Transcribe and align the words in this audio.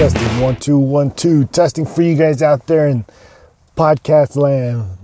Testing 0.00 0.40
one 0.40 0.56
two 0.56 0.78
one 0.78 1.10
two. 1.10 1.44
Testing 1.44 1.84
for 1.84 2.00
you 2.00 2.16
guys 2.16 2.40
out 2.40 2.66
there 2.66 2.88
in 2.88 3.04
podcast 3.76 4.34
land. 4.34 4.96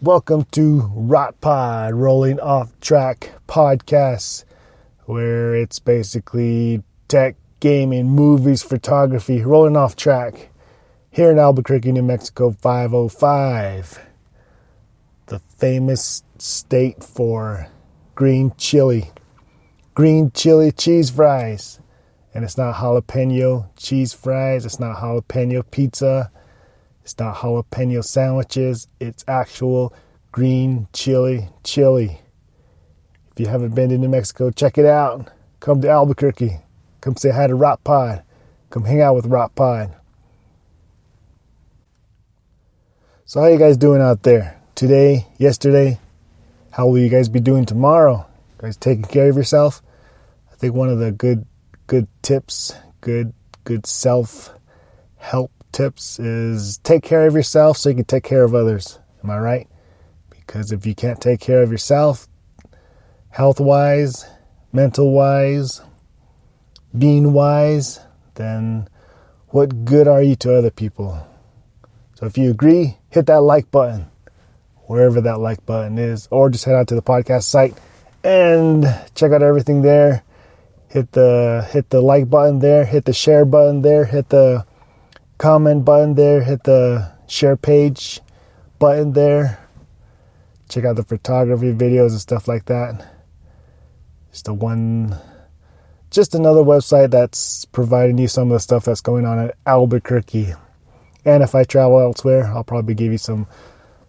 Welcome 0.00 0.44
to 0.52 0.88
Rot 0.94 1.40
Pod, 1.40 1.94
Rolling 1.94 2.38
Off 2.38 2.70
Track 2.80 3.32
Podcast, 3.48 4.44
where 5.06 5.56
it's 5.56 5.80
basically 5.80 6.84
tech, 7.08 7.34
gaming, 7.58 8.10
movies, 8.10 8.62
photography, 8.62 9.42
rolling 9.42 9.76
off 9.76 9.96
track. 9.96 10.50
Here 11.10 11.32
in 11.32 11.38
Albuquerque, 11.40 11.90
New 11.90 12.04
Mexico, 12.04 12.52
505, 12.52 13.98
the 15.26 15.40
famous 15.40 16.22
state 16.38 17.02
for 17.02 17.66
green 18.14 18.52
chili, 18.56 19.10
green 19.96 20.30
chili 20.30 20.70
cheese 20.70 21.10
fries 21.10 21.80
and 22.34 22.44
it's 22.44 22.58
not 22.58 22.76
jalapeno 22.76 23.68
cheese 23.76 24.12
fries, 24.12 24.64
it's 24.64 24.80
not 24.80 24.96
jalapeno 24.96 25.62
pizza, 25.70 26.30
it's 27.02 27.18
not 27.18 27.36
jalapeno 27.36 28.04
sandwiches, 28.04 28.88
it's 29.00 29.24
actual 29.26 29.92
green 30.32 30.88
chili 30.92 31.48
chili. 31.64 32.20
If 33.32 33.40
you 33.40 33.46
haven't 33.46 33.74
been 33.74 33.90
to 33.90 33.98
New 33.98 34.08
Mexico, 34.08 34.50
check 34.50 34.78
it 34.78 34.86
out. 34.86 35.30
Come 35.60 35.80
to 35.82 35.88
Albuquerque. 35.88 36.60
Come 37.00 37.16
say 37.16 37.30
hi 37.30 37.46
to 37.46 37.54
Rot 37.54 37.82
Pod. 37.84 38.22
Come 38.70 38.84
hang 38.84 39.00
out 39.00 39.14
with 39.14 39.26
Rot 39.26 39.54
Pod. 39.54 39.94
So 43.24 43.40
how 43.40 43.46
you 43.46 43.58
guys 43.58 43.76
doing 43.76 44.00
out 44.00 44.22
there? 44.22 44.60
Today, 44.74 45.26
yesterday? 45.36 46.00
How 46.70 46.86
will 46.86 46.98
you 46.98 47.08
guys 47.08 47.28
be 47.28 47.40
doing 47.40 47.66
tomorrow? 47.66 48.26
You 48.56 48.62
guys 48.62 48.76
taking 48.76 49.04
care 49.04 49.28
of 49.28 49.36
yourself? 49.36 49.82
I 50.52 50.56
think 50.56 50.74
one 50.74 50.88
of 50.88 50.98
the 50.98 51.12
good 51.12 51.46
good 51.88 52.06
tips, 52.22 52.72
good 53.00 53.32
good 53.64 53.84
self 53.86 54.54
help 55.16 55.50
tips 55.72 56.20
is 56.20 56.78
take 56.78 57.02
care 57.02 57.26
of 57.26 57.34
yourself 57.34 57.76
so 57.76 57.88
you 57.88 57.96
can 57.96 58.04
take 58.04 58.22
care 58.22 58.44
of 58.44 58.54
others. 58.54 59.00
Am 59.24 59.30
I 59.30 59.38
right? 59.38 59.68
Because 60.30 60.70
if 60.70 60.86
you 60.86 60.94
can't 60.94 61.20
take 61.20 61.40
care 61.40 61.62
of 61.62 61.72
yourself, 61.72 62.28
health 63.30 63.58
wise, 63.58 64.26
mental 64.72 65.10
wise, 65.10 65.80
being 66.96 67.32
wise, 67.32 68.00
then 68.34 68.88
what 69.48 69.84
good 69.84 70.06
are 70.06 70.22
you 70.22 70.36
to 70.36 70.54
other 70.54 70.70
people? 70.70 71.26
So 72.14 72.26
if 72.26 72.38
you 72.38 72.50
agree, 72.50 72.98
hit 73.10 73.26
that 73.26 73.40
like 73.40 73.70
button, 73.70 74.06
wherever 74.86 75.20
that 75.22 75.40
like 75.40 75.64
button 75.66 75.98
is, 75.98 76.28
or 76.30 76.50
just 76.50 76.64
head 76.64 76.74
out 76.74 76.88
to 76.88 76.94
the 76.94 77.02
podcast 77.02 77.44
site 77.44 77.74
and 78.22 78.84
check 79.14 79.32
out 79.32 79.42
everything 79.42 79.82
there 79.82 80.22
hit 80.88 81.12
the 81.12 81.68
hit 81.70 81.90
the 81.90 82.00
like 82.00 82.30
button 82.30 82.58
there, 82.60 82.84
hit 82.84 83.04
the 83.04 83.12
share 83.12 83.44
button 83.44 83.82
there, 83.82 84.04
hit 84.06 84.30
the 84.30 84.64
comment 85.36 85.84
button 85.84 86.14
there, 86.14 86.42
hit 86.42 86.64
the 86.64 87.12
share 87.26 87.56
page 87.56 88.20
button 88.78 89.12
there. 89.12 89.64
Check 90.68 90.84
out 90.84 90.96
the 90.96 91.02
photography 91.02 91.72
videos 91.72 92.10
and 92.10 92.20
stuff 92.20 92.48
like 92.48 92.66
that. 92.66 93.14
Just 94.30 94.44
the 94.44 94.54
one 94.54 95.16
just 96.10 96.34
another 96.34 96.60
website 96.60 97.10
that's 97.10 97.66
providing 97.66 98.18
you 98.18 98.28
some 98.28 98.50
of 98.50 98.54
the 98.54 98.60
stuff 98.60 98.84
that's 98.84 99.00
going 99.00 99.26
on 99.26 99.38
at 99.38 99.56
Albuquerque. 99.66 100.54
And 101.24 101.42
if 101.42 101.54
I 101.54 101.64
travel 101.64 102.00
elsewhere, 102.00 102.46
I'll 102.46 102.64
probably 102.64 102.94
give 102.94 103.12
you 103.12 103.18
some 103.18 103.46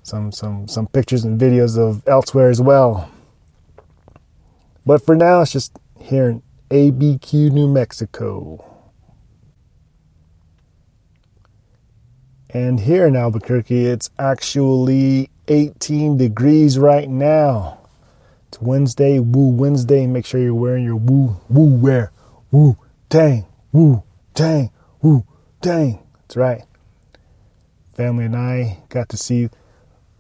some 0.04 0.32
some 0.32 0.68
some 0.68 0.88
pictures 0.88 1.26
and 1.26 1.40
videos 1.40 1.78
of 1.78 2.08
elsewhere 2.08 2.50
as 2.50 2.62
well. 2.62 3.12
But 4.86 5.06
for 5.06 5.16
now, 5.16 5.42
it's 5.42 5.52
just 5.52 5.78
here 6.00 6.42
ABQ, 6.70 7.52
New 7.52 7.68
Mexico. 7.68 8.64
And 12.52 12.80
here 12.80 13.08
in 13.08 13.16
Albuquerque, 13.16 13.86
it's 13.86 14.12
actually 14.20 15.32
18 15.48 16.18
degrees 16.18 16.78
right 16.78 17.10
now. 17.10 17.80
It's 18.48 18.62
Wednesday, 18.62 19.18
Woo 19.18 19.50
Wednesday. 19.50 20.06
Make 20.06 20.28
sure 20.28 20.40
you're 20.40 20.54
wearing 20.54 20.84
your 20.84 20.96
Woo, 20.96 21.38
Woo 21.50 21.76
wear. 21.76 22.12
Woo, 22.52 22.78
dang, 23.10 23.46
Woo, 23.72 24.04
dang, 24.36 24.70
Woo, 25.02 25.26
dang. 25.62 26.00
That's 26.22 26.38
right. 26.38 26.64
Family 27.94 28.26
and 28.26 28.36
I 28.36 28.78
got 28.90 29.10
to 29.10 29.18
see 29.18 29.50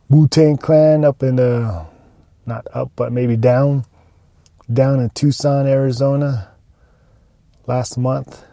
Wu 0.09 0.27
Tang 0.27 0.57
Clan 0.57 1.05
up 1.05 1.21
in 1.21 1.35
the, 1.35 1.85
not 2.47 2.67
up, 2.73 2.91
but 2.95 3.11
maybe 3.11 3.37
down 3.37 3.85
down 4.71 4.99
in 4.99 5.09
Tucson, 5.11 5.65
Arizona 5.65 6.49
last 7.65 7.97
month 7.97 8.43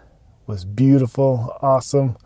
was 0.47 0.65
beautiful, 0.65 1.57
awesome. 1.61 2.17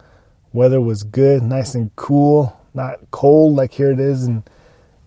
Weather 0.53 0.81
was 0.81 1.03
good, 1.03 1.43
nice 1.43 1.75
and 1.75 1.95
cool, 1.97 2.57
not 2.75 2.99
cold 3.11 3.57
like 3.57 3.73
here 3.73 3.91
it 3.91 4.01
is 4.01 4.27
in 4.27 4.45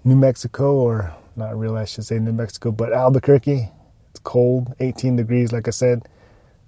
New 0.04 0.16
Mexico, 0.16 0.76
or 0.76 1.14
not 1.36 1.58
really, 1.58 1.80
I 1.80 1.86
should 1.86 2.06
say 2.06 2.20
New 2.20 2.34
Mexico, 2.34 2.72
but 2.72 2.92
Albuquerque. 2.92 3.70
It's 4.10 4.20
cold, 4.20 4.74
18 4.80 5.16
degrees, 5.16 5.52
like 5.52 5.68
I 5.68 5.72
said. 5.72 6.08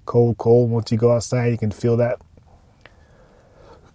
Cold, 0.06 0.38
cold. 0.38 0.70
Once 0.70 0.92
you 0.92 0.98
go 0.98 1.12
outside, 1.12 1.48
you 1.48 1.58
can 1.58 1.72
feel 1.72 1.98
that 1.98 2.20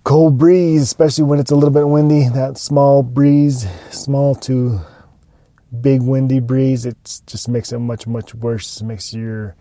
cold 0.04 0.38
breeze, 0.38 0.82
especially 0.82 1.24
when 1.24 1.38
it's 1.38 1.50
a 1.50 1.54
little 1.54 1.70
bit 1.70 1.88
windy. 1.88 2.28
That 2.28 2.58
small 2.58 3.02
breeze, 3.02 3.66
small 3.90 4.34
to 4.36 4.80
big 5.78 6.02
windy 6.02 6.40
breeze, 6.40 6.86
it 6.86 6.96
just 7.26 7.48
makes 7.48 7.72
it 7.72 7.78
much 7.78 8.06
much 8.06 8.34
worse. 8.34 8.80
It 8.80 8.84
makes 8.84 9.14
your 9.14 9.56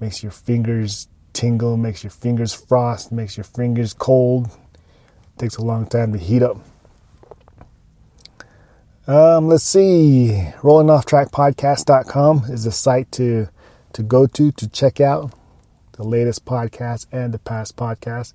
makes 0.00 0.22
your 0.22 0.32
fingers 0.32 1.08
tingle, 1.32 1.76
makes 1.76 2.02
your 2.02 2.10
fingers 2.10 2.52
frost, 2.52 3.12
makes 3.12 3.36
your 3.36 3.44
fingers 3.44 3.92
cold. 3.94 4.46
It 4.46 5.38
takes 5.38 5.56
a 5.56 5.64
long 5.64 5.86
time 5.86 6.12
to 6.12 6.18
heat 6.18 6.42
up. 6.42 6.58
Um, 9.06 9.48
let's 9.48 9.64
see. 9.64 10.50
Rolling 10.62 10.90
off 10.90 11.06
track 11.06 11.30
podcast.com 11.30 12.44
is 12.48 12.64
the 12.64 12.72
site 12.72 13.10
to 13.12 13.48
to 13.92 14.02
go 14.02 14.26
to 14.26 14.52
to 14.52 14.68
check 14.68 15.00
out 15.00 15.32
the 15.92 16.02
latest 16.02 16.44
podcast 16.44 17.06
and 17.12 17.32
the 17.32 17.38
past 17.38 17.76
podcast. 17.76 18.34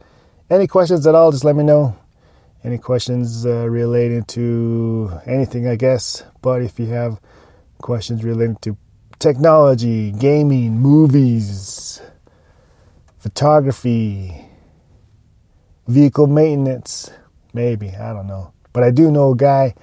Any 0.49 0.67
questions 0.67 1.05
at 1.05 1.15
all, 1.15 1.31
just 1.31 1.43
let 1.43 1.55
me 1.55 1.63
know 1.63 2.00
any 2.63 2.77
questions 2.77 3.45
uh, 3.45 3.67
relating 3.67 4.23
to 4.25 5.11
anything, 5.25 5.67
I 5.67 5.75
guess. 5.75 6.23
But 6.41 6.61
if 6.61 6.79
you 6.79 6.87
have 6.87 7.19
questions 7.79 8.23
relating 8.23 8.57
to 8.57 8.77
technology, 9.19 10.11
gaming, 10.11 10.79
movies, 10.79 12.01
photography, 13.17 14.45
vehicle 15.87 16.27
maintenance, 16.27 17.11
maybe, 17.53 17.89
I 17.89 18.13
don't 18.13 18.27
know. 18.27 18.53
But 18.73 18.83
I 18.83 18.91
do 18.91 19.11
know 19.11 19.31
a 19.31 19.35
guy 19.35 19.75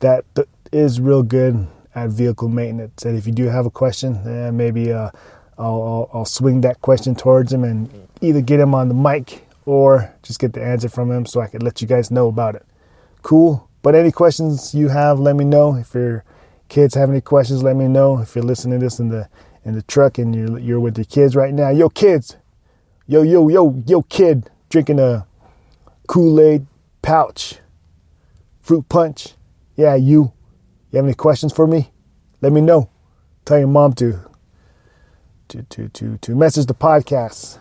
that 0.00 0.24
is 0.72 1.00
real 1.00 1.22
good 1.22 1.66
at 1.94 2.10
vehicle 2.10 2.48
maintenance. 2.48 3.04
And 3.04 3.18
if 3.18 3.26
you 3.26 3.32
do 3.32 3.46
have 3.46 3.66
a 3.66 3.70
question, 3.70 4.16
eh, 4.26 4.50
maybe 4.50 4.92
uh, 4.92 5.10
I'll, 5.58 5.82
I'll, 5.82 6.10
I'll 6.14 6.24
swing 6.24 6.60
that 6.62 6.80
question 6.80 7.14
towards 7.14 7.52
him 7.52 7.64
and 7.64 8.08
either 8.20 8.40
get 8.40 8.60
him 8.60 8.74
on 8.74 8.88
the 8.88 8.94
mic 8.94 9.47
or 9.68 10.10
just 10.22 10.40
get 10.40 10.54
the 10.54 10.64
answer 10.64 10.88
from 10.88 11.10
him 11.10 11.26
so 11.26 11.42
I 11.42 11.46
can 11.46 11.60
let 11.60 11.82
you 11.82 11.86
guys 11.86 12.10
know 12.10 12.28
about 12.28 12.54
it. 12.54 12.64
Cool. 13.20 13.68
But 13.82 13.94
any 13.94 14.10
questions 14.10 14.74
you 14.74 14.88
have, 14.88 15.20
let 15.20 15.36
me 15.36 15.44
know. 15.44 15.74
If 15.76 15.92
your 15.92 16.24
kids 16.70 16.94
have 16.94 17.10
any 17.10 17.20
questions, 17.20 17.62
let 17.62 17.76
me 17.76 17.86
know. 17.86 18.18
If 18.18 18.34
you're 18.34 18.46
listening 18.46 18.80
to 18.80 18.86
this 18.86 18.98
in 18.98 19.10
the 19.10 19.28
in 19.66 19.74
the 19.74 19.82
truck 19.82 20.16
and 20.16 20.34
you're 20.34 20.58
you're 20.58 20.80
with 20.80 20.96
your 20.96 21.04
kids 21.04 21.36
right 21.36 21.52
now, 21.52 21.68
yo 21.68 21.90
kids, 21.90 22.38
yo 23.06 23.20
yo 23.20 23.48
yo 23.48 23.82
yo 23.86 24.00
kid, 24.00 24.48
drinking 24.70 25.00
a 25.00 25.26
Kool 26.06 26.40
Aid 26.40 26.66
pouch, 27.02 27.58
fruit 28.62 28.88
punch. 28.88 29.34
Yeah, 29.76 29.96
you. 29.96 30.32
You 30.90 30.96
have 30.96 31.04
any 31.04 31.12
questions 31.12 31.52
for 31.52 31.66
me? 31.66 31.92
Let 32.40 32.52
me 32.52 32.62
know. 32.62 32.88
Tell 33.44 33.58
your 33.58 33.68
mom 33.68 33.92
to 33.94 34.18
to 35.48 35.62
to 35.62 35.88
to 35.90 36.16
to 36.16 36.34
message 36.34 36.64
the 36.64 36.74
podcast 36.74 37.58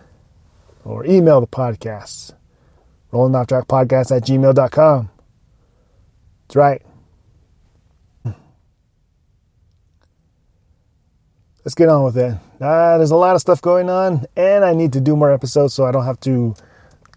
or 0.88 1.06
email 1.06 1.42
the 1.42 1.48
podcast. 1.48 2.34
Rolling 3.12 3.36
off 3.36 3.48
track 3.48 3.68
podcast 3.68 4.16
at 4.16 4.24
gmail.com. 4.24 5.10
That's 6.48 6.56
right. 6.56 6.82
Let's 11.64 11.76
get 11.76 11.90
on 11.90 12.06
with 12.06 12.18
it. 12.18 12.34
Uh, 12.62 12.98
there's 12.98 13.12
a 13.12 13.18
lot 13.18 13.36
of 13.36 13.42
stuff 13.42 13.62
going 13.62 13.90
on, 13.90 14.26
and 14.38 14.64
I 14.64 14.74
need 14.74 14.94
to 14.94 15.02
do 15.02 15.18
more 15.18 15.34
episodes 15.34 15.74
so 15.74 15.86
I 15.86 15.92
don't 15.92 16.06
have 16.06 16.20
to 16.22 16.56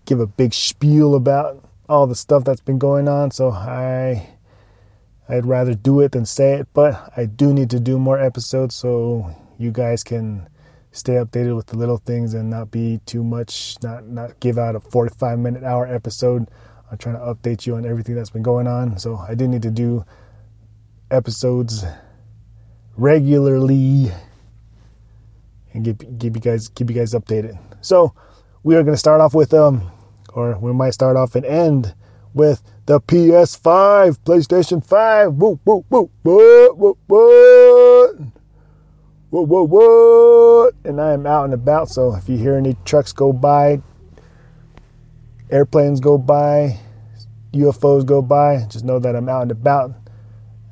give 0.07 0.19
a 0.19 0.27
big 0.27 0.53
spiel 0.53 1.15
about 1.15 1.65
all 1.89 2.09
the 2.09 2.17
stuff 2.17 2.43
that's 2.43 2.61
been 2.61 2.79
going 2.79 3.07
on. 3.07 3.31
So 3.31 3.53
I 3.53 4.29
I'd 5.29 5.47
rather 5.47 5.75
do 5.75 6.01
it 6.01 6.13
than 6.13 6.27
say 6.27 6.55
it, 6.55 6.69
but 6.75 7.13
I 7.17 7.27
do 7.27 7.55
need 7.55 7.71
to 7.71 7.79
do 7.79 7.97
more 7.97 8.19
episodes 8.19 8.75
so 8.75 9.33
you 9.59 9.71
guys 9.71 10.03
can 10.03 10.49
stay 10.93 11.15
updated 11.15 11.57
with 11.57 11.67
the 11.67 11.77
little 11.77 11.99
things 11.99 12.35
and 12.35 12.51
not 12.51 12.71
be 12.71 13.01
too 13.07 13.23
much, 13.23 13.77
not 13.83 14.07
not 14.07 14.41
give 14.41 14.59
out 14.59 14.77
a 14.77 14.81
45 14.81 15.39
minute 15.39 15.63
hour 15.63 15.87
episode. 15.87 16.49
I'm 16.91 16.99
trying 16.99 17.15
to 17.17 17.21
update 17.21 17.67
you 17.67 17.77
on 17.77 17.87
everything 17.87 18.17
that's 18.17 18.31
been 18.31 18.43
going 18.43 18.67
on. 18.67 18.99
So 18.99 19.17
I 19.17 19.35
do 19.35 19.47
need 19.47 19.63
to 19.63 19.71
do 19.71 20.05
episodes 21.11 21.85
regularly 22.97 24.13
and 25.73 25.85
give 25.85 26.19
give 26.19 26.37
you 26.37 26.43
guys 26.43 26.69
keep 26.69 26.91
you 26.91 26.97
guys 26.97 27.13
updated. 27.15 27.59
So 27.81 28.15
we 28.63 28.75
are 28.77 28.83
going 28.83 28.95
to 28.95 28.99
start 28.99 29.21
off 29.21 29.35
with 29.35 29.55
um, 29.55 29.91
or 30.33 30.59
we 30.59 30.73
might 30.73 30.95
start 30.95 31.17
off 31.17 31.35
and 31.35 31.47
end 31.47 31.95
with 32.35 32.63
the 32.87 33.01
PS5, 33.01 34.19
PlayStation 34.21 34.85
5. 34.85 35.35
Woo, 35.35 35.61
woo, 35.65 35.85
woo, 35.89 36.11
woo, 36.25 36.75
woo, 36.75 36.99
woo. 37.09 37.60
Whoa, 39.31 39.43
whoa, 39.43 39.65
whoa. 39.65 40.71
And 40.85 41.01
I 41.01 41.13
am 41.13 41.25
out 41.25 41.45
and 41.45 41.55
about, 41.55 41.89
so 41.89 42.15
if 42.17 42.29
you 42.29 42.37
hear 42.37 42.57
any 42.57 42.77
trucks 42.85 43.13
go 43.13 43.33
by, 43.33 43.81
airplanes 45.49 46.01
go 46.01 46.19
by, 46.19 46.81
UFOs 47.53 48.05
go 48.05 48.23
by, 48.23 48.67
just 48.69 48.85
know 48.85 48.99
that 48.99 49.15
I'm 49.15 49.29
out 49.29 49.43
and 49.43 49.53
about. 49.53 49.93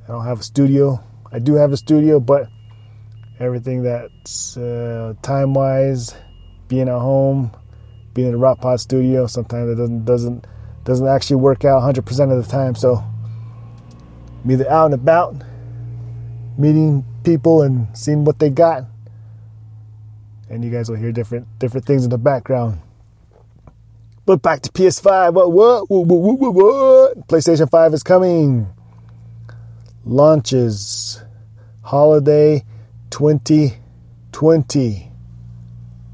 I 0.05 0.09
don't 0.09 0.25
have 0.25 0.41
a 0.41 0.43
studio. 0.43 1.01
I 1.31 1.39
do 1.39 1.55
have 1.55 1.71
a 1.73 1.77
studio, 1.77 2.19
but 2.19 2.49
everything 3.39 3.85
that's 3.85 4.57
uh, 4.57 5.15
time 5.23 5.55
wise, 5.55 6.17
being 6.67 6.89
at 6.89 6.99
home, 6.99 7.53
being 8.13 8.29
in 8.29 8.35
a 8.35 8.39
Rot 8.39 8.61
Pod 8.61 8.81
studio, 8.81 9.29
sometimes 9.29 9.71
it 9.71 9.77
doesn't 9.77 10.05
doesn't 10.05 10.47
doesn't 10.83 11.07
actually 11.07 11.37
work 11.37 11.65
out 11.65 11.83
100% 11.83 12.37
of 12.37 12.45
the 12.45 12.51
time. 12.51 12.75
So 12.75 13.05
I'm 14.43 14.51
either 14.51 14.69
out 14.69 14.87
and 14.87 14.95
about, 14.95 15.37
meeting 16.57 17.05
people 17.25 17.63
and 17.63 17.89
seeing 17.97 18.25
what 18.25 18.39
they 18.39 18.51
got, 18.51 18.85
and 20.51 20.65
you 20.65 20.71
guys 20.71 20.89
will 20.89 20.97
hear 20.97 21.13
different 21.13 21.47
different 21.59 21.87
things 21.87 22.05
in 22.05 22.11
the 22.11 22.19
background. 22.19 22.81
But 24.27 24.43
back 24.43 24.61
to 24.63 24.71
PS5. 24.71 25.33
What 25.33 25.53
what 25.53 25.91
what 25.91 26.07
what 26.07 26.39
what? 26.39 26.55
what? 26.55 27.29
PlayStation 27.29 27.71
5 27.71 27.95
is 27.95 28.03
coming. 28.03 28.69
Launches 30.05 31.23
holiday 31.83 32.65
2020. 33.11 35.11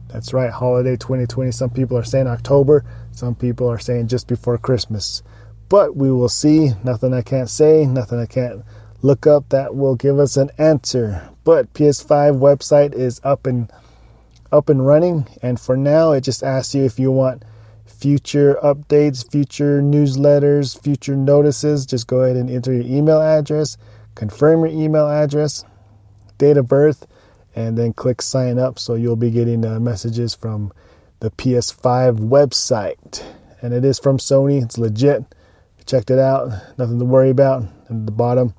That's 0.09 0.33
right, 0.33 0.53
holiday 0.53 0.97
2020. 0.97 1.51
Some 1.51 1.71
people 1.71 1.99
are 1.99 2.05
saying 2.05 2.29
October, 2.29 2.85
some 3.11 3.35
people 3.35 3.69
are 3.69 3.81
saying 3.81 4.07
just 4.07 4.29
before 4.29 4.59
Christmas. 4.59 5.25
But 5.69 5.97
we 5.97 6.13
will 6.13 6.29
see. 6.29 6.71
Nothing 6.85 7.13
I 7.13 7.23
can't 7.23 7.51
say, 7.51 7.85
nothing 7.85 8.21
I 8.21 8.27
can't 8.27 8.63
look 9.05 9.27
up 9.27 9.51
that 9.51 9.77
will 9.77 9.95
give 9.95 10.19
us 10.19 10.39
an 10.39 10.51
answer. 10.57 11.29
But 11.45 11.73
PS5 11.75 12.39
website 12.39 12.95
is 12.95 13.21
up 13.23 13.47
and 13.47 13.71
up 14.51 14.71
and 14.71 14.87
running, 14.87 15.27
and 15.43 15.61
for 15.61 15.77
now 15.77 16.13
it 16.13 16.23
just 16.23 16.43
asks 16.43 16.75
you 16.75 16.85
if 16.85 16.99
you 16.99 17.13
want 17.13 17.45
future 17.85 18.59
updates, 18.63 19.31
future 19.31 19.83
newsletters, 19.83 20.81
future 20.83 21.17
notices. 21.17 21.85
Just 21.85 22.07
go 22.07 22.23
ahead 22.23 22.37
and 22.37 22.49
enter 22.49 22.73
your 22.73 22.87
email 22.87 23.21
address, 23.21 23.77
confirm 24.15 24.61
your 24.61 24.73
email 24.73 25.07
address, 25.07 25.65
date 26.39 26.57
of 26.57 26.67
birth, 26.67 27.07
and 27.55 27.77
then 27.77 27.93
click 27.93 28.23
sign 28.23 28.59
up. 28.59 28.79
So 28.79 28.95
you'll 28.95 29.17
be 29.17 29.31
getting 29.31 29.67
uh, 29.67 29.81
messages 29.81 30.35
from 30.35 30.73
the 31.21 31.31
PS5 31.31 32.21
website. 32.21 33.23
And 33.61 33.75
it 33.75 33.85
is 33.85 33.99
from 33.99 34.17
Sony, 34.17 34.63
it's 34.63 34.79
legit. 34.79 35.25
Checked 35.85 36.11
it 36.11 36.19
out, 36.19 36.49
nothing 36.79 36.99
to 36.99 37.05
worry 37.05 37.29
about. 37.29 37.65
And 37.89 38.01
at 38.01 38.07
the 38.07 38.13
bottom, 38.13 38.55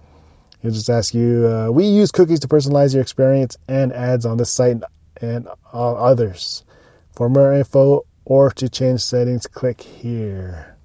it'll 0.65 0.75
just 0.75 0.89
ask 0.89 1.13
you 1.13 1.47
uh, 1.47 1.71
We 1.71 1.85
use 1.85 2.11
cookies 2.11 2.39
to 2.41 2.47
personalize 2.47 2.93
your 2.93 3.01
experience 3.01 3.55
and 3.67 3.93
ads 3.93 4.25
on 4.25 4.37
this 4.37 4.51
site 4.51 4.77
and 5.21 5.47
all 5.71 5.95
others. 5.97 6.63
For 7.11 7.29
more 7.29 7.53
info 7.53 8.05
or 8.25 8.51
to 8.51 8.67
change 8.67 9.01
settings, 9.01 9.47
click 9.47 9.81
here. 9.81 10.75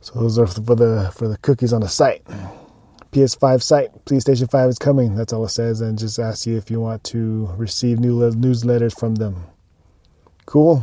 So 0.00 0.18
those 0.18 0.38
are 0.38 0.46
for 0.46 0.74
the 0.74 1.12
for 1.14 1.28
the 1.28 1.36
cookies 1.38 1.72
on 1.72 1.82
the 1.82 1.88
site. 1.88 2.24
PS5 3.12 3.62
site, 3.62 4.04
PlayStation 4.06 4.50
5 4.50 4.70
is 4.70 4.78
coming. 4.78 5.14
That's 5.14 5.34
all 5.34 5.44
it 5.44 5.50
says, 5.50 5.82
and 5.82 5.98
just 5.98 6.18
asks 6.18 6.46
you 6.46 6.56
if 6.56 6.70
you 6.70 6.80
want 6.80 7.04
to 7.04 7.50
receive 7.58 8.00
new 8.00 8.18
newsletters 8.30 8.98
from 8.98 9.16
them. 9.16 9.44
Cool. 10.46 10.82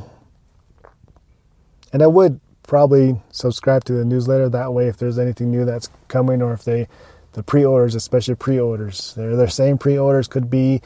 And 1.91 2.03
I 2.03 2.07
would 2.07 2.39
probably 2.67 3.19
subscribe 3.31 3.83
to 3.85 3.93
the 3.93 4.05
newsletter 4.05 4.47
that 4.47 4.73
way 4.73 4.87
if 4.87 4.97
there's 4.97 5.17
anything 5.17 5.49
new 5.49 5.65
that's 5.65 5.89
coming, 6.07 6.43
or 6.43 6.53
if 6.53 6.63
they 6.63 6.87
the 7.33 7.43
pre-orders, 7.43 7.95
especially 7.95 8.35
pre-orders. 8.35 9.13
They're 9.15 9.35
they're 9.35 9.47
saying 9.47 9.77
pre-orders 9.77 10.27
could 10.27 10.49
be 10.49 10.81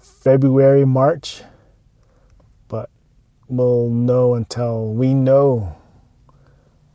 February, 0.00 0.84
March, 0.84 1.42
but 2.68 2.90
we'll 3.48 3.90
know 3.90 4.34
until 4.34 4.92
we 4.92 5.14
know 5.14 5.76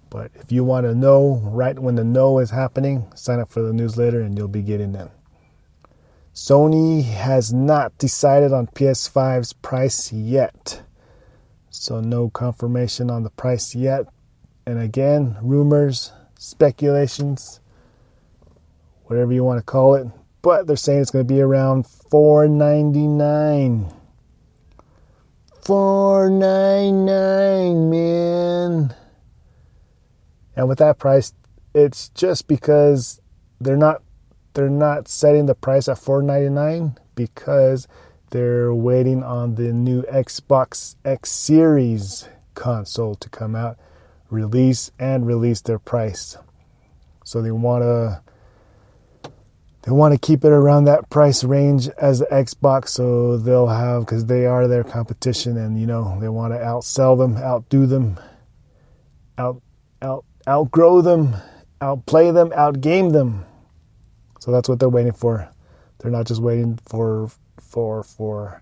but 0.10 0.32
if 0.36 0.52
you 0.52 0.64
want 0.64 0.86
to 0.86 0.96
know 0.96 1.42
right 1.44 1.78
when 1.78 1.96
the 1.96 2.04
know 2.04 2.40
is 2.40 2.50
happening, 2.52 3.12
sign 3.16 3.40
up 3.40 3.50
for 3.50 3.62
the 3.62 3.74
newsletter 3.74 4.22
and 4.22 4.38
you'll 4.38 4.48
be 4.48 4.62
getting 4.62 4.94
them. 4.94 5.10
Sony 6.34 7.04
has 7.04 7.52
not 7.52 7.98
decided 7.98 8.54
on 8.54 8.68
PS5's 8.68 9.54
price 9.54 10.12
yet. 10.12 10.82
So, 11.70 12.00
no 12.00 12.30
confirmation 12.30 13.12
on 13.12 13.24
the 13.24 13.30
price 13.30 13.76
yet. 13.76 14.06
And 14.66 14.80
again, 14.80 15.38
rumors, 15.42 16.12
speculations, 16.38 17.60
whatever 19.08 19.34
you 19.34 19.44
want 19.44 19.60
to 19.60 19.64
call 19.64 19.96
it. 19.96 20.08
But 20.42 20.68
they're 20.68 20.76
saying 20.76 21.02
it's 21.02 21.12
going 21.12 21.28
to 21.28 21.34
be 21.34 21.42
around 21.42 21.86
$4.99. 21.86 23.94
$4.99, 25.64 27.90
man. 27.90 28.96
And 30.56 30.70
with 30.70 30.78
that 30.78 31.00
price, 31.00 31.34
it's 31.74 32.10
just 32.10 32.48
because 32.48 33.20
they're 33.60 33.78
not 33.78 34.04
they're 34.54 34.70
not 34.70 35.08
setting 35.08 35.46
the 35.46 35.54
price 35.54 35.88
at 35.88 35.98
4.99 35.98 36.98
because 37.14 37.88
they're 38.32 38.74
waiting 38.74 39.22
on 39.22 39.54
the 39.54 39.72
new 39.72 40.02
Xbox 40.04 40.96
X 41.06 41.32
Series 41.32 42.28
console 42.56 43.14
to 43.16 43.30
come 43.30 43.56
out, 43.56 43.78
release 44.32 44.90
and 44.98 45.28
release 45.28 45.62
their 45.62 45.78
price. 45.78 46.38
So 47.24 47.42
they 47.42 47.52
want 47.52 47.84
to 47.84 48.24
they 49.88 49.94
want 49.94 50.14
to 50.14 50.20
keep 50.20 50.44
it 50.44 50.52
around 50.52 50.84
that 50.84 51.10
price 51.10 51.46
range 51.46 51.88
as 51.98 52.20
the 52.20 52.26
Xbox 52.26 52.90
so 52.90 53.38
they'll 53.38 53.68
have 53.68 54.06
cuz 54.06 54.26
they 54.26 54.46
are 54.46 54.68
their 54.68 54.84
competition 54.84 55.56
and 55.56 55.80
you 55.80 55.88
know, 55.88 56.20
they 56.20 56.28
want 56.28 56.52
to 56.52 56.60
outsell 56.60 57.18
them, 57.18 57.38
outdo 57.38 57.86
them, 57.86 58.20
out 59.38 59.62
out 60.02 60.26
outgrow 60.46 61.00
them, 61.00 61.38
outplay 61.80 62.32
them, 62.32 62.50
outgame 62.50 63.14
them. 63.14 63.46
So 64.42 64.52
that's 64.52 64.68
what 64.68 64.80
they're 64.80 64.90
waiting 64.90 65.14
for. 65.14 65.50
They're 66.00 66.12
not 66.12 66.26
just 66.26 66.42
waiting 66.42 66.78
for 66.86 67.32
for 67.62 68.04
for 68.04 68.62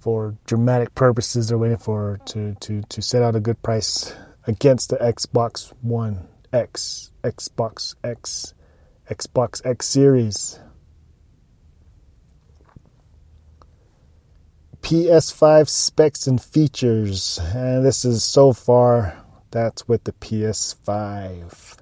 for 0.00 0.34
dramatic 0.46 0.96
purposes. 0.96 1.46
They're 1.46 1.58
waiting 1.58 1.78
for 1.78 2.18
to 2.26 2.56
to 2.56 2.82
to 2.82 3.00
set 3.00 3.22
out 3.22 3.36
a 3.36 3.40
good 3.40 3.62
price 3.62 4.12
against 4.48 4.90
the 4.90 4.96
Xbox 4.96 5.72
One 5.80 6.26
X, 6.52 7.12
Xbox 7.22 7.94
X, 8.02 8.52
Xbox 9.08 9.64
X 9.64 9.86
Series. 9.86 10.58
PS5 14.82 15.68
specs 15.68 16.26
and 16.28 16.40
features, 16.40 17.40
and 17.54 17.84
this 17.84 18.04
is 18.04 18.22
so 18.22 18.52
far 18.52 19.16
that's 19.50 19.88
with 19.88 20.04
the 20.04 20.12
PS5. 20.12 21.78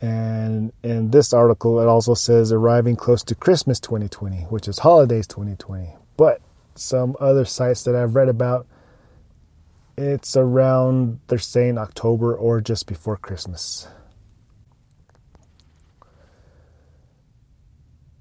And 0.00 0.72
in 0.84 1.10
this 1.10 1.32
article, 1.32 1.80
it 1.80 1.86
also 1.86 2.14
says 2.14 2.52
arriving 2.52 2.94
close 2.94 3.24
to 3.24 3.34
Christmas 3.34 3.80
2020, 3.80 4.42
which 4.42 4.68
is 4.68 4.78
holidays 4.78 5.26
2020. 5.26 5.94
But 6.16 6.40
some 6.76 7.16
other 7.18 7.44
sites 7.44 7.82
that 7.84 7.96
I've 7.96 8.14
read 8.14 8.28
about, 8.28 8.66
it's 9.96 10.36
around, 10.36 11.18
they're 11.26 11.38
saying 11.38 11.78
October 11.78 12.36
or 12.36 12.60
just 12.60 12.86
before 12.86 13.16
Christmas. 13.16 13.88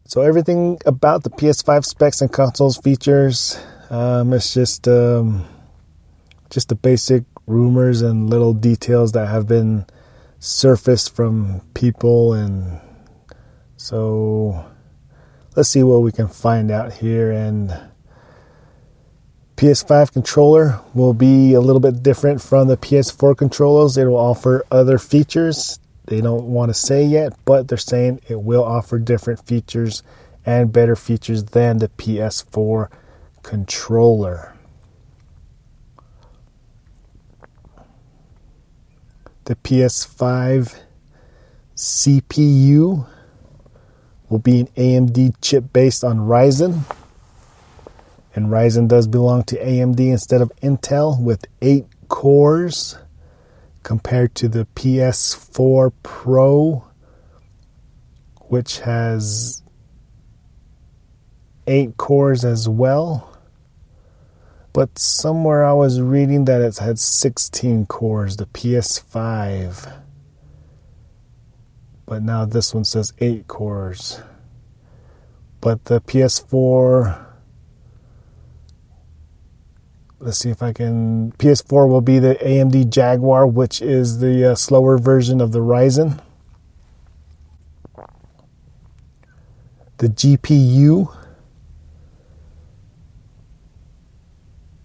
So 0.08 0.22
everything 0.22 0.80
about 0.86 1.24
the 1.24 1.30
PS5 1.30 1.84
specs 1.84 2.22
and 2.22 2.32
consoles 2.32 2.78
features, 2.78 3.60
um, 3.90 4.32
it's 4.32 4.54
just 4.54 4.88
um, 4.88 5.46
just 6.50 6.70
the 6.70 6.76
basic 6.76 7.26
rumors 7.46 8.02
and 8.02 8.30
little 8.30 8.54
details 8.54 9.12
that 9.12 9.28
have 9.28 9.50
been 9.50 9.86
surfaced 10.40 11.14
from 11.14 11.60
people 11.74 12.32
and 12.32 12.80
so 13.76 14.66
let's 15.58 15.68
see 15.68 15.84
what 15.84 16.00
we 16.00 16.14
can 16.14 16.30
find 16.30 16.72
out 16.72 16.94
here 16.94 17.30
and 17.30 17.78
PS5 19.58 20.14
controller 20.14 20.80
will 20.94 21.14
be 21.14 21.54
a 21.54 21.60
little 21.60 21.82
bit 21.82 22.02
different 22.02 22.42
from 22.42 22.70
the 22.70 22.78
PS4 22.78 23.36
controllers. 23.36 23.98
It 23.98 24.06
will 24.06 24.16
offer 24.16 24.64
other 24.72 25.00
features. 25.00 25.80
They 26.08 26.22
don't 26.22 26.46
want 26.46 26.70
to 26.70 26.74
say 26.74 27.04
yet, 27.04 27.34
but 27.44 27.68
they're 27.68 27.78
saying 27.78 28.22
it 28.28 28.42
will 28.42 28.64
offer 28.64 28.98
different 28.98 29.46
features 29.46 30.04
and 30.46 30.72
better 30.72 30.96
features 30.96 31.44
than 31.44 31.80
the 31.80 31.90
PS4 31.90 32.90
controller. 33.44 34.56
The 39.44 39.56
PS5 39.56 40.80
CPU 41.76 43.08
will 44.30 44.40
be 44.40 44.62
an 44.62 44.68
AMD 44.78 45.36
chip 45.42 45.74
based 45.74 46.06
on 46.06 46.20
Ryzen. 46.20 46.84
And 48.34 48.48
Ryzen 48.48 48.88
does 48.88 49.08
belong 49.08 49.44
to 49.44 49.58
AMD 49.58 50.00
instead 50.00 50.42
of 50.42 50.54
Intel 50.62 51.22
with 51.22 51.46
8 51.62 51.86
cores 52.08 52.98
compared 53.88 54.36
to 54.36 54.50
the 54.50 54.68
PS4 54.76 55.94
Pro, 56.04 56.84
which 58.50 58.80
has 58.80 59.64
8 61.68 61.96
cores 61.96 62.44
as 62.44 62.68
well. 62.68 63.40
But 64.74 65.00
somewhere 65.00 65.64
I 65.64 65.72
was 65.72 66.02
reading 66.02 66.44
that 66.46 66.60
it 66.60 66.80
had 66.80 67.00
16 67.00 67.86
cores, 67.86 68.36
the 68.36 68.48
PS5. 68.48 70.02
But 72.06 72.24
now 72.24 72.44
this 72.44 72.74
one 72.74 72.84
says 72.84 73.14
8 73.20 73.48
cores. 73.48 74.20
But 75.62 75.86
the 75.86 76.02
PS4 76.02 77.27
let's 80.28 80.40
see 80.40 80.50
if 80.50 80.62
I 80.62 80.74
can. 80.74 81.32
PS4 81.40 81.88
will 81.88 82.02
be 82.02 82.20
the 82.20 82.36
AMD 82.36 82.90
Jaguar, 82.90 83.48
which 83.48 83.82
is 83.82 84.20
the 84.20 84.52
uh, 84.52 84.56
slower 84.56 84.98
version 84.98 85.40
of 85.40 85.54
the 85.54 85.60
Ryzen. 85.60 86.22
The 90.00 90.10
GPU 90.10 91.16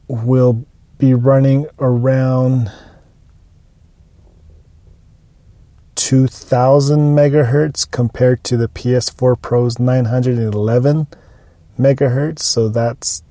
will 0.06 0.64
be 0.98 1.12
running 1.12 1.66
around 1.80 2.70
2000 5.96 7.16
megahertz 7.16 7.90
compared 7.90 8.44
to 8.44 8.56
the 8.56 8.68
PS4 8.68 9.42
Pro's 9.42 9.80
911 9.80 11.08
megahertz. 11.76 12.38
So 12.38 12.68
that's 12.68 13.24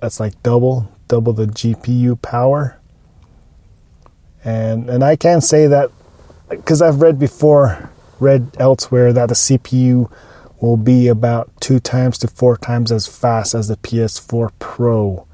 that's 0.00 0.20
like 0.20 0.40
double 0.44 0.88
double 1.10 1.32
the 1.32 1.46
GPU 1.46 2.22
power. 2.22 2.80
And 4.42 4.88
and 4.88 5.04
I 5.04 5.16
can 5.16 5.42
say 5.42 5.66
that 5.66 5.90
because 6.48 6.80
I've 6.80 7.02
read 7.02 7.18
before, 7.18 7.90
read 8.18 8.56
elsewhere 8.58 9.12
that 9.12 9.28
the 9.28 9.34
CPU 9.34 10.10
will 10.60 10.78
be 10.78 11.08
about 11.08 11.50
two 11.60 11.80
times 11.80 12.16
to 12.18 12.28
four 12.28 12.56
times 12.56 12.90
as 12.92 13.06
fast 13.06 13.54
as 13.54 13.68
the 13.68 13.76
PS4 13.76 14.50
Pro. 14.58 15.26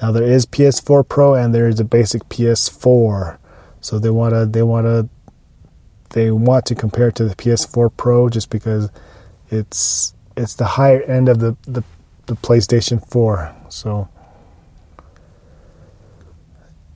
Now 0.00 0.12
there 0.12 0.24
is 0.24 0.46
PS4 0.46 1.06
Pro 1.06 1.34
and 1.34 1.54
there 1.54 1.68
is 1.68 1.80
a 1.80 1.84
basic 1.84 2.22
PS4, 2.28 3.38
so 3.80 3.98
they 3.98 4.10
wanna 4.10 4.46
they 4.46 4.62
wanna 4.62 5.08
they 6.10 6.30
want 6.30 6.64
to 6.66 6.74
compare 6.74 7.08
it 7.08 7.16
to 7.16 7.24
the 7.24 7.34
PS4 7.34 7.90
Pro 7.96 8.28
just 8.28 8.50
because 8.50 8.88
it's 9.50 10.14
it's 10.36 10.54
the 10.54 10.64
higher 10.64 11.02
end 11.02 11.28
of 11.28 11.40
the 11.40 11.56
the, 11.62 11.82
the 12.26 12.34
PlayStation 12.36 13.04
4. 13.10 13.54
So 13.68 14.08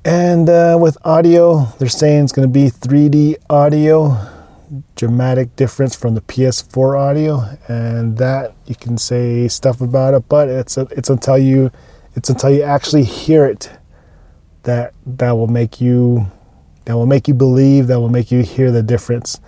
and 0.08 0.48
uh, 0.48 0.78
with 0.80 0.96
audio, 1.04 1.66
they're 1.78 1.86
saying 1.86 2.24
it's 2.24 2.32
going 2.32 2.48
to 2.48 2.52
be 2.52 2.70
3D 2.70 3.36
audio, 3.50 4.16
dramatic 4.96 5.54
difference 5.54 5.94
from 5.94 6.14
the 6.14 6.22
PS4 6.22 6.98
audio, 6.98 7.42
and 7.68 8.16
that 8.16 8.54
you 8.64 8.74
can 8.74 8.96
say 8.96 9.48
stuff 9.48 9.82
about 9.82 10.14
it, 10.14 10.26
but 10.26 10.48
it's 10.48 10.78
it's 10.78 11.10
until 11.10 11.36
you 11.36 11.70
it's 12.14 12.30
until 12.30 12.48
you 12.48 12.62
actually 12.62 13.04
hear 13.04 13.44
it 13.44 13.70
that 14.62 14.94
that 15.04 15.32
will 15.32 15.46
make 15.46 15.78
you 15.78 16.26
that 16.86 16.96
will 16.96 17.04
make 17.04 17.28
you 17.28 17.34
believe 17.34 17.86
that 17.88 18.00
will 18.00 18.08
make 18.08 18.32
you 18.32 18.42
hear 18.42 18.70
the 18.70 18.82
difference 18.82 19.38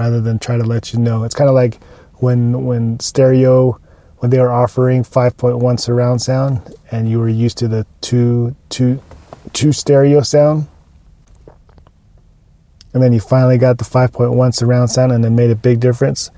rather 0.00 0.20
than 0.20 0.40
try 0.40 0.56
to 0.56 0.64
let 0.64 0.92
you 0.92 0.98
know. 0.98 1.22
It's 1.22 1.34
kind 1.36 1.48
of 1.48 1.54
like 1.54 1.80
when 2.14 2.64
when 2.64 2.98
stereo 2.98 3.80
when 4.16 4.32
they 4.32 4.40
were 4.40 4.50
offering 4.50 5.04
5.1 5.04 5.78
surround 5.78 6.20
sound 6.20 6.74
and 6.90 7.08
you 7.08 7.20
were 7.20 7.28
used 7.28 7.56
to 7.58 7.68
the 7.68 7.86
two 8.00 8.56
two 8.68 9.00
two 9.58 9.72
stereo 9.72 10.20
sound. 10.20 10.68
And 12.94 13.02
then 13.02 13.12
you 13.12 13.18
finally 13.18 13.58
got 13.58 13.78
the 13.78 13.84
5.1 13.84 14.54
surround 14.54 14.88
sound 14.88 15.10
and 15.10 15.24
it 15.24 15.30
made 15.30 15.50
a 15.50 15.56
big 15.56 15.80
difference. 15.80 16.30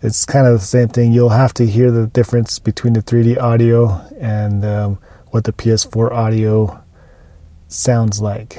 It's 0.00 0.24
kind 0.24 0.46
of 0.46 0.54
the 0.54 0.64
same 0.64 0.88
thing. 0.88 1.12
You'll 1.12 1.28
have 1.28 1.52
to 1.54 1.66
hear 1.66 1.90
the 1.90 2.06
difference 2.06 2.58
between 2.58 2.94
the 2.94 3.02
3D 3.02 3.38
audio 3.38 4.00
and 4.18 4.64
um, 4.64 4.98
what 5.30 5.44
the 5.44 5.52
PS4 5.52 6.10
audio 6.10 6.82
sounds 7.66 8.22
like. 8.22 8.56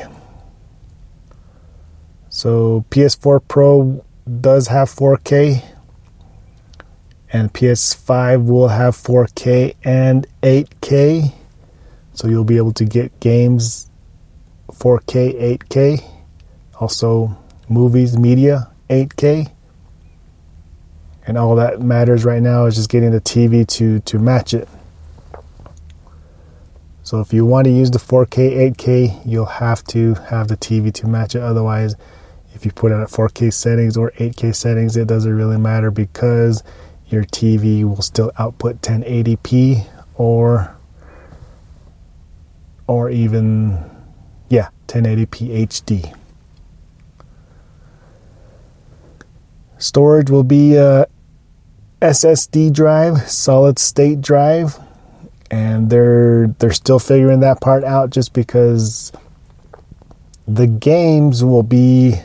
So, 2.29 2.86
PS4 2.91 3.41
Pro 3.48 4.05
does 4.39 4.67
have 4.67 4.88
4K, 4.89 5.63
and 7.34 7.51
PS5 7.51 8.46
will 8.46 8.67
have 8.67 8.96
4K 8.96 9.74
and 9.84 10.27
8K. 10.43 11.38
So 12.19 12.27
you'll 12.27 12.43
be 12.43 12.57
able 12.57 12.73
to 12.73 12.83
get 12.83 13.17
games 13.21 13.89
4K, 14.73 15.57
8K, 15.57 16.03
also 16.77 17.38
movies, 17.69 18.17
media 18.17 18.69
8K. 18.89 19.49
And 21.25 21.38
all 21.38 21.55
that 21.55 21.79
matters 21.79 22.25
right 22.25 22.41
now 22.41 22.65
is 22.65 22.75
just 22.75 22.89
getting 22.89 23.11
the 23.11 23.21
TV 23.21 23.65
to, 23.67 24.01
to 24.01 24.19
match 24.19 24.53
it. 24.53 24.67
So 27.03 27.21
if 27.21 27.31
you 27.31 27.45
want 27.45 27.67
to 27.67 27.71
use 27.71 27.89
the 27.89 27.99
4K, 27.99 28.73
8K, 28.73 29.21
you'll 29.25 29.45
have 29.45 29.81
to 29.85 30.15
have 30.15 30.49
the 30.49 30.57
TV 30.57 30.93
to 30.95 31.07
match 31.07 31.35
it. 31.35 31.41
Otherwise, 31.41 31.95
if 32.53 32.65
you 32.65 32.73
put 32.73 32.91
it 32.91 32.95
at 32.95 33.07
4K 33.07 33.53
settings 33.53 33.95
or 33.95 34.11
8K 34.17 34.53
settings, 34.53 34.97
it 34.97 35.07
doesn't 35.07 35.33
really 35.33 35.57
matter 35.57 35.89
because 35.89 36.63
your 37.07 37.23
TV 37.23 37.85
will 37.85 38.01
still 38.01 38.33
output 38.38 38.81
1080p 38.81 39.88
or 40.15 40.75
or 42.89 43.08
even, 43.12 43.77
yeah, 44.50 44.69
1080p 44.88 45.67
HD. 45.67 46.17
Storage 49.77 50.31
will 50.31 50.43
be 50.43 50.75
uh, 50.75 51.05
a 52.01 52.05
SSD 52.08 52.74
drive, 52.74 53.29
solid 53.29 53.77
state 53.77 54.22
drive, 54.22 54.79
and 55.51 55.91
they're 55.91 56.48
they're 56.58 56.72
still 56.72 56.98
figuring 56.98 57.41
that 57.41 57.62
part 57.62 57.84
out 57.84 58.10
just 58.10 58.34
because 58.34 59.12
the 60.48 60.65
games 60.65 61.43
will 61.43 61.63
be 61.63 62.15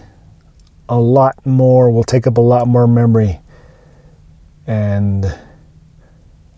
a 0.88 0.99
lot 0.99 1.35
more 1.44 1.90
will 1.90 2.04
take 2.04 2.26
up 2.26 2.38
a 2.38 2.40
lot 2.40 2.66
more 2.66 2.87
memory 2.87 3.40
and 4.66 5.26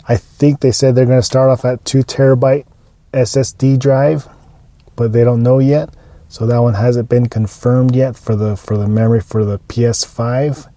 I 0.09 0.17
think 0.17 0.61
they 0.61 0.73
said 0.73 0.95
they're 0.95 1.07
going 1.07 1.19
to 1.19 1.23
start 1.23 1.51
off 1.51 1.65
at 1.65 1.85
2 1.85 2.01
terabyte 2.01 2.67
SSD 3.17 3.79
drive, 3.79 4.29
but 4.95 5.13
they 5.13 5.25
don't 5.25 5.43
know 5.43 5.59
yet. 5.59 5.95
So 6.29 6.47
that 6.47 6.59
one 6.59 6.75
hasn't 6.75 7.09
been 7.09 7.29
confirmed 7.29 7.97
yet 7.97 8.17
for 8.17 8.37
the 8.37 8.57
for 8.57 8.77
the 8.77 8.87
memory 8.87 9.21
for 9.21 9.45
the 9.45 9.59
PS5. 9.61 10.71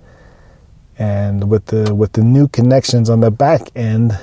And 0.98 1.50
with 1.50 1.68
the 1.68 1.94
with 1.94 2.14
the 2.14 2.24
new 2.24 2.48
connections 2.48 3.10
on 3.10 3.20
the 3.20 3.32
back 3.32 3.70
end, 3.76 4.18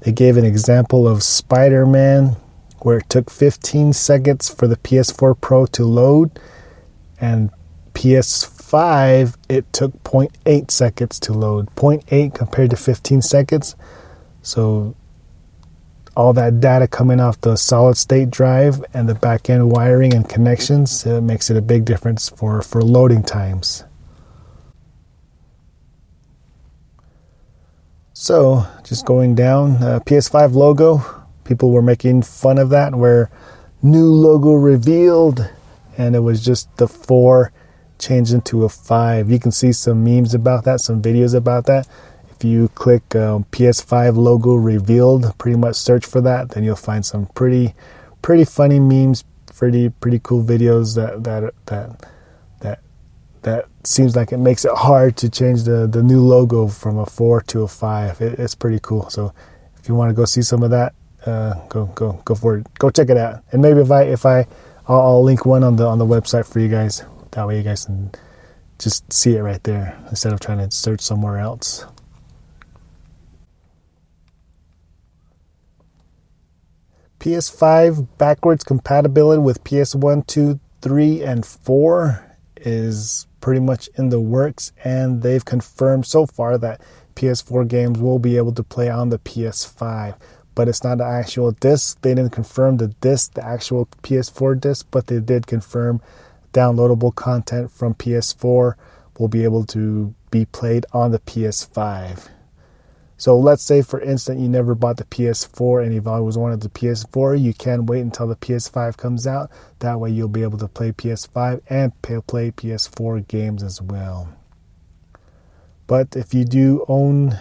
they 0.00 0.12
gave 0.12 0.36
an 0.36 0.44
example 0.44 1.08
of 1.08 1.22
Spider-Man 1.22 2.36
where 2.80 2.98
it 2.98 3.08
took 3.08 3.30
15 3.30 3.92
seconds 3.92 4.48
for 4.48 4.66
the 4.66 4.76
PS4 4.76 5.40
Pro 5.40 5.66
to 5.66 5.84
load 5.84 6.38
and 7.20 7.50
PS5 7.94 9.36
it 9.48 9.72
took 9.72 10.02
0.8 10.02 10.70
seconds 10.70 11.20
to 11.20 11.32
load. 11.32 11.68
0.8 11.76 12.34
compared 12.34 12.70
to 12.70 12.76
15 12.76 13.22
seconds. 13.22 13.76
So 14.42 14.96
all 16.16 16.32
that 16.34 16.60
data 16.60 16.86
coming 16.86 17.20
off 17.20 17.40
the 17.40 17.56
solid 17.56 17.96
state 17.96 18.30
drive 18.30 18.84
and 18.92 19.08
the 19.08 19.14
back 19.14 19.48
end 19.48 19.70
wiring 19.70 20.12
and 20.12 20.28
connections 20.28 21.06
it 21.06 21.22
makes 21.22 21.50
it 21.50 21.56
a 21.56 21.62
big 21.62 21.84
difference 21.84 22.28
for, 22.28 22.62
for 22.62 22.82
loading 22.82 23.22
times. 23.22 23.84
So, 28.12 28.66
just 28.84 29.04
going 29.06 29.34
down, 29.34 29.82
uh, 29.82 30.00
PS5 30.00 30.54
logo, 30.54 31.02
people 31.44 31.72
were 31.72 31.82
making 31.82 32.22
fun 32.22 32.58
of 32.58 32.68
that 32.70 32.94
where 32.94 33.30
new 33.82 34.12
logo 34.12 34.52
revealed 34.52 35.50
and 35.98 36.14
it 36.14 36.20
was 36.20 36.44
just 36.44 36.74
the 36.76 36.86
4 36.86 37.52
changed 37.98 38.32
into 38.32 38.64
a 38.64 38.68
5. 38.68 39.30
You 39.30 39.38
can 39.38 39.50
see 39.50 39.72
some 39.72 40.04
memes 40.04 40.34
about 40.34 40.64
that, 40.64 40.80
some 40.80 41.00
videos 41.00 41.34
about 41.34 41.66
that 41.66 41.88
you 42.44 42.68
click 42.74 43.14
um, 43.14 43.44
PS5 43.52 44.16
logo 44.16 44.54
revealed, 44.54 45.36
pretty 45.38 45.56
much 45.56 45.76
search 45.76 46.06
for 46.06 46.20
that, 46.20 46.50
then 46.50 46.64
you'll 46.64 46.76
find 46.76 47.04
some 47.04 47.26
pretty, 47.34 47.74
pretty 48.22 48.44
funny 48.44 48.80
memes, 48.80 49.24
pretty, 49.46 49.88
pretty 49.88 50.20
cool 50.22 50.42
videos 50.42 50.94
that 50.96 51.24
that 51.24 51.54
that 51.66 52.08
that 52.60 52.80
that 53.42 53.66
seems 53.84 54.16
like 54.16 54.32
it 54.32 54.38
makes 54.38 54.64
it 54.64 54.72
hard 54.72 55.16
to 55.18 55.28
change 55.28 55.64
the 55.64 55.86
the 55.86 56.02
new 56.02 56.20
logo 56.20 56.68
from 56.68 56.98
a 56.98 57.06
four 57.06 57.40
to 57.42 57.62
a 57.62 57.68
five. 57.68 58.20
It, 58.20 58.38
it's 58.38 58.54
pretty 58.54 58.78
cool. 58.82 59.10
So 59.10 59.32
if 59.78 59.88
you 59.88 59.94
want 59.94 60.10
to 60.10 60.14
go 60.14 60.24
see 60.24 60.42
some 60.42 60.62
of 60.62 60.70
that, 60.70 60.94
uh, 61.26 61.54
go 61.68 61.86
go 61.94 62.20
go 62.24 62.34
for 62.34 62.58
it. 62.58 62.74
Go 62.78 62.90
check 62.90 63.10
it 63.10 63.16
out. 63.16 63.42
And 63.52 63.62
maybe 63.62 63.80
if 63.80 63.90
I 63.90 64.02
if 64.02 64.26
I 64.26 64.46
I'll, 64.88 65.00
I'll 65.00 65.22
link 65.24 65.46
one 65.46 65.62
on 65.64 65.76
the 65.76 65.86
on 65.86 65.98
the 65.98 66.06
website 66.06 66.46
for 66.46 66.60
you 66.60 66.68
guys. 66.68 67.04
That 67.32 67.46
way 67.46 67.56
you 67.56 67.62
guys 67.62 67.86
can 67.86 68.10
just 68.78 69.10
see 69.12 69.36
it 69.36 69.42
right 69.42 69.62
there 69.62 69.96
instead 70.10 70.32
of 70.32 70.40
trying 70.40 70.58
to 70.58 70.70
search 70.70 71.00
somewhere 71.00 71.38
else. 71.38 71.86
PS5 77.22 78.08
backwards 78.18 78.64
compatibility 78.64 79.40
with 79.40 79.62
PS1, 79.62 80.26
2, 80.26 80.58
3, 80.80 81.22
and 81.22 81.46
4 81.46 82.36
is 82.56 83.28
pretty 83.40 83.60
much 83.60 83.88
in 83.94 84.08
the 84.08 84.18
works, 84.18 84.72
and 84.82 85.22
they've 85.22 85.44
confirmed 85.44 86.04
so 86.04 86.26
far 86.26 86.58
that 86.58 86.80
PS4 87.14 87.68
games 87.68 88.00
will 88.00 88.18
be 88.18 88.36
able 88.36 88.52
to 88.52 88.64
play 88.64 88.90
on 88.90 89.10
the 89.10 89.20
PS5. 89.20 90.16
But 90.56 90.66
it's 90.66 90.82
not 90.82 91.00
an 91.00 91.06
actual 91.06 91.52
disc. 91.52 92.00
They 92.02 92.12
didn't 92.12 92.32
confirm 92.32 92.78
the 92.78 92.88
disc, 92.88 93.34
the 93.34 93.46
actual 93.46 93.86
PS4 94.02 94.60
disc, 94.60 94.88
but 94.90 95.06
they 95.06 95.20
did 95.20 95.46
confirm 95.46 96.02
downloadable 96.52 97.14
content 97.14 97.70
from 97.70 97.94
PS4 97.94 98.74
will 99.20 99.28
be 99.28 99.44
able 99.44 99.64
to 99.66 100.12
be 100.32 100.44
played 100.46 100.86
on 100.92 101.12
the 101.12 101.20
PS5. 101.20 102.30
So 103.22 103.38
let's 103.38 103.62
say, 103.62 103.82
for 103.82 104.00
instance, 104.00 104.40
you 104.40 104.48
never 104.48 104.74
bought 104.74 104.96
the 104.96 105.04
PS4 105.04 105.84
and 105.84 105.94
you've 105.94 106.08
always 106.08 106.36
wanted 106.36 106.60
the 106.60 106.68
PS4. 106.68 107.40
You 107.40 107.54
can 107.54 107.86
wait 107.86 108.00
until 108.00 108.26
the 108.26 108.34
PS5 108.34 108.96
comes 108.96 109.28
out. 109.28 109.48
That 109.78 110.00
way, 110.00 110.10
you'll 110.10 110.26
be 110.26 110.42
able 110.42 110.58
to 110.58 110.66
play 110.66 110.90
PS5 110.90 111.60
and 111.68 111.92
play 112.02 112.50
PS4 112.50 113.28
games 113.28 113.62
as 113.62 113.80
well. 113.80 114.36
But 115.86 116.16
if 116.16 116.34
you 116.34 116.44
do 116.44 116.84
own 116.88 117.38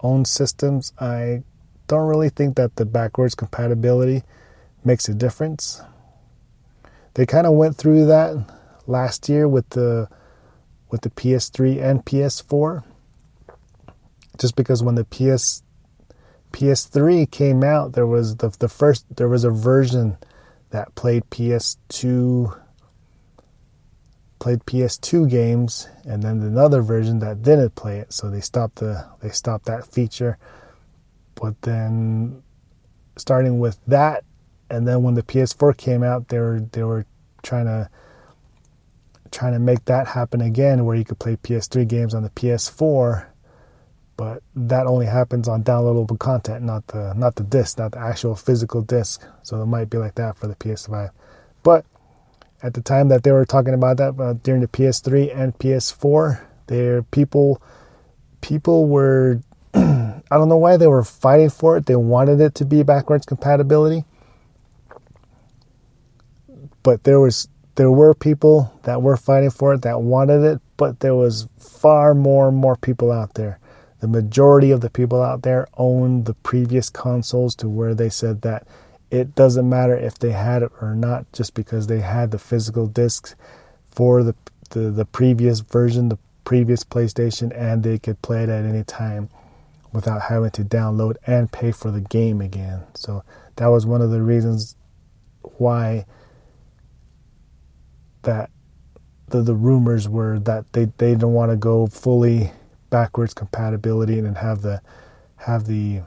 own 0.00 0.26
systems, 0.26 0.92
I 1.00 1.42
don't 1.86 2.06
really 2.06 2.28
think 2.28 2.56
that 2.56 2.76
the 2.76 2.84
backwards 2.84 3.34
compatibility 3.34 4.22
makes 4.84 5.08
a 5.08 5.14
difference. 5.14 5.80
They 7.14 7.24
kind 7.24 7.46
of 7.46 7.54
went 7.54 7.76
through 7.76 8.04
that 8.04 8.36
last 8.86 9.30
year 9.30 9.48
with 9.48 9.70
the 9.70 10.10
with 10.90 11.00
the 11.00 11.10
PS3 11.10 11.82
and 11.82 12.04
PS4 12.04 12.84
just 14.40 14.56
because 14.56 14.82
when 14.82 14.94
the 14.94 15.04
PS 15.04 15.62
PS3 16.52 17.30
came 17.30 17.62
out, 17.62 17.92
there 17.92 18.06
was 18.06 18.36
the 18.36 18.48
the 18.58 18.68
first 18.68 19.04
there 19.16 19.28
was 19.28 19.44
a 19.44 19.50
version 19.50 20.16
that 20.70 20.94
played 20.94 21.24
PS2 21.30 22.58
played 24.38 24.60
PS2 24.60 25.28
games, 25.28 25.88
and 26.04 26.22
then 26.22 26.40
another 26.40 26.80
version 26.80 27.18
that 27.18 27.42
didn't 27.42 27.74
play 27.74 27.98
it. 27.98 28.12
So 28.12 28.30
they 28.30 28.40
stopped 28.40 28.76
the 28.76 29.06
they 29.20 29.28
stopped 29.28 29.66
that 29.66 29.86
feature. 29.86 30.38
But 31.34 31.60
then, 31.62 32.42
starting 33.16 33.60
with 33.60 33.78
that, 33.86 34.24
and 34.70 34.88
then 34.88 35.02
when 35.02 35.14
the 35.14 35.22
PS4 35.22 35.76
came 35.76 36.02
out, 36.02 36.28
they 36.28 36.38
were 36.38 36.60
they 36.72 36.82
were 36.82 37.04
trying 37.42 37.66
to 37.66 37.90
trying 39.30 39.52
to 39.52 39.60
make 39.60 39.84
that 39.84 40.08
happen 40.08 40.40
again, 40.40 40.84
where 40.84 40.96
you 40.96 41.04
could 41.04 41.18
play 41.20 41.36
PS3 41.36 41.86
games 41.86 42.14
on 42.14 42.22
the 42.22 42.30
PS4 42.30 43.29
but 44.20 44.42
that 44.54 44.86
only 44.86 45.06
happens 45.06 45.48
on 45.48 45.64
downloadable 45.64 46.18
content, 46.18 46.62
not 46.62 46.86
the 46.88 47.14
not 47.14 47.36
the 47.36 47.42
disc, 47.42 47.78
not 47.78 47.92
the 47.92 48.00
actual 48.00 48.36
physical 48.36 48.82
disc. 48.82 49.24
So 49.42 49.62
it 49.62 49.64
might 49.64 49.88
be 49.88 49.96
like 49.96 50.16
that 50.16 50.36
for 50.36 50.46
the 50.46 50.54
PS5. 50.56 51.08
But 51.62 51.86
at 52.62 52.74
the 52.74 52.82
time 52.82 53.08
that 53.08 53.22
they 53.22 53.32
were 53.32 53.46
talking 53.46 53.72
about 53.72 53.96
that 53.96 54.20
uh, 54.20 54.34
during 54.34 54.60
the 54.60 54.68
PS3 54.68 55.34
and 55.34 55.58
PS4, 55.58 56.38
there 56.66 57.02
people 57.04 57.62
people 58.42 58.88
were 58.88 59.40
I 59.74 60.20
don't 60.28 60.50
know 60.50 60.58
why 60.58 60.76
they 60.76 60.86
were 60.86 61.02
fighting 61.02 61.48
for 61.48 61.78
it. 61.78 61.86
They 61.86 61.96
wanted 61.96 62.42
it 62.42 62.54
to 62.56 62.66
be 62.66 62.82
backwards 62.82 63.24
compatibility. 63.24 64.04
But 66.82 67.04
there 67.04 67.20
was 67.20 67.48
there 67.76 67.90
were 67.90 68.12
people 68.12 68.78
that 68.82 69.00
were 69.00 69.16
fighting 69.16 69.48
for 69.48 69.72
it 69.72 69.80
that 69.80 70.02
wanted 70.02 70.42
it, 70.42 70.60
but 70.76 71.00
there 71.00 71.14
was 71.14 71.48
far 71.56 72.12
more 72.12 72.48
and 72.48 72.56
more 72.58 72.76
people 72.76 73.10
out 73.10 73.32
there 73.32 73.59
the 74.00 74.08
majority 74.08 74.70
of 74.70 74.80
the 74.80 74.90
people 74.90 75.22
out 75.22 75.42
there 75.42 75.68
owned 75.76 76.24
the 76.24 76.34
previous 76.34 76.90
consoles 76.90 77.54
to 77.56 77.68
where 77.68 77.94
they 77.94 78.08
said 78.08 78.42
that 78.42 78.66
it 79.10 79.34
doesn't 79.34 79.68
matter 79.68 79.96
if 79.96 80.18
they 80.18 80.32
had 80.32 80.62
it 80.62 80.72
or 80.80 80.94
not 80.94 81.30
just 81.32 81.54
because 81.54 81.86
they 81.86 82.00
had 82.00 82.30
the 82.30 82.38
physical 82.38 82.86
discs 82.86 83.34
for 83.90 84.22
the, 84.22 84.34
the, 84.70 84.90
the 84.90 85.04
previous 85.04 85.60
version, 85.60 86.08
the 86.08 86.18
previous 86.44 86.84
PlayStation, 86.84 87.52
and 87.54 87.82
they 87.82 87.98
could 87.98 88.22
play 88.22 88.42
it 88.42 88.48
at 88.48 88.64
any 88.64 88.84
time 88.84 89.28
without 89.92 90.22
having 90.22 90.50
to 90.50 90.64
download 90.64 91.16
and 91.26 91.50
pay 91.50 91.72
for 91.72 91.90
the 91.90 92.00
game 92.00 92.40
again. 92.40 92.82
So 92.94 93.24
that 93.56 93.66
was 93.66 93.84
one 93.84 94.00
of 94.00 94.10
the 94.10 94.22
reasons 94.22 94.76
why 95.42 96.06
that 98.22 98.50
the, 99.28 99.42
the 99.42 99.54
rumors 99.54 100.08
were 100.08 100.38
that 100.40 100.72
they, 100.72 100.84
they 100.84 101.12
didn't 101.12 101.32
want 101.32 101.50
to 101.50 101.56
go 101.56 101.86
fully 101.86 102.52
backwards 102.90 103.34
compatibility 103.34 104.18
and 104.18 104.36
have 104.38 104.62
the 104.62 104.82
have 105.36 105.66
the 105.66 106.02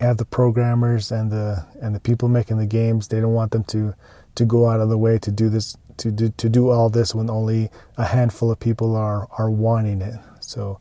have 0.00 0.16
the 0.16 0.24
programmers 0.24 1.10
and 1.10 1.30
the 1.30 1.66
and 1.80 1.94
the 1.94 2.00
people 2.00 2.28
making 2.28 2.58
the 2.58 2.66
games 2.66 3.08
they 3.08 3.20
don't 3.20 3.34
want 3.34 3.52
them 3.52 3.64
to 3.64 3.94
to 4.34 4.44
go 4.44 4.68
out 4.68 4.80
of 4.80 4.88
the 4.88 4.98
way 4.98 5.18
to 5.18 5.32
do 5.32 5.48
this 5.48 5.76
to 5.98 6.10
do 6.10 6.30
to 6.36 6.48
do 6.48 6.70
all 6.70 6.88
this 6.88 7.14
when 7.14 7.28
only 7.28 7.70
a 7.96 8.04
handful 8.04 8.50
of 8.50 8.58
people 8.58 8.96
are 8.96 9.28
are 9.36 9.50
wanting 9.50 10.00
it. 10.00 10.18
So 10.40 10.80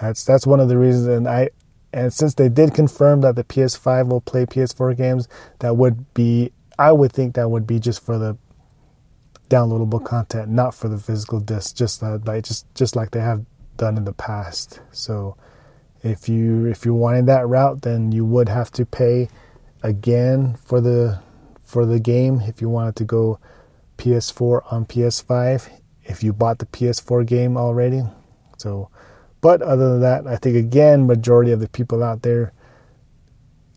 that's 0.00 0.24
that's 0.24 0.46
one 0.46 0.60
of 0.60 0.68
the 0.68 0.76
reasons. 0.76 1.06
And 1.06 1.28
I 1.28 1.50
and 1.92 2.12
since 2.12 2.34
they 2.34 2.48
did 2.48 2.74
confirm 2.74 3.22
that 3.22 3.36
the 3.36 3.44
PS5 3.44 4.08
will 4.08 4.20
play 4.20 4.44
PS4 4.44 4.96
games 4.96 5.28
that 5.60 5.76
would 5.76 6.12
be 6.14 6.52
I 6.78 6.92
would 6.92 7.12
think 7.12 7.34
that 7.36 7.48
would 7.48 7.66
be 7.66 7.78
just 7.78 8.04
for 8.04 8.18
the 8.18 8.36
downloadable 9.48 10.04
content 10.04 10.48
not 10.48 10.74
for 10.74 10.88
the 10.88 10.98
physical 10.98 11.38
disc 11.38 11.76
just 11.76 12.02
uh, 12.02 12.18
like 12.24 12.42
just 12.42 12.66
just 12.74 12.96
like 12.96 13.12
they 13.12 13.20
have 13.20 13.46
done 13.76 13.96
in 13.96 14.04
the 14.04 14.12
past. 14.12 14.80
So 14.92 15.36
if 16.02 16.28
you 16.28 16.66
if 16.66 16.84
you 16.84 16.94
wanted 16.94 17.26
that 17.26 17.48
route, 17.48 17.82
then 17.82 18.12
you 18.12 18.24
would 18.24 18.48
have 18.48 18.70
to 18.72 18.86
pay 18.86 19.28
again 19.82 20.56
for 20.64 20.80
the 20.80 21.20
for 21.64 21.84
the 21.84 22.00
game 22.00 22.40
if 22.42 22.60
you 22.60 22.68
wanted 22.68 22.96
to 22.96 23.04
go 23.04 23.38
PS4 23.98 24.72
on 24.72 24.86
PS5 24.86 25.68
if 26.04 26.22
you 26.22 26.32
bought 26.32 26.58
the 26.58 26.66
PS4 26.66 27.26
game 27.26 27.56
already. 27.56 28.02
So 28.58 28.90
but 29.40 29.62
other 29.62 29.92
than 29.92 30.00
that, 30.00 30.26
I 30.26 30.36
think 30.36 30.56
again 30.56 31.06
majority 31.06 31.52
of 31.52 31.60
the 31.60 31.68
people 31.68 32.02
out 32.02 32.22
there 32.22 32.52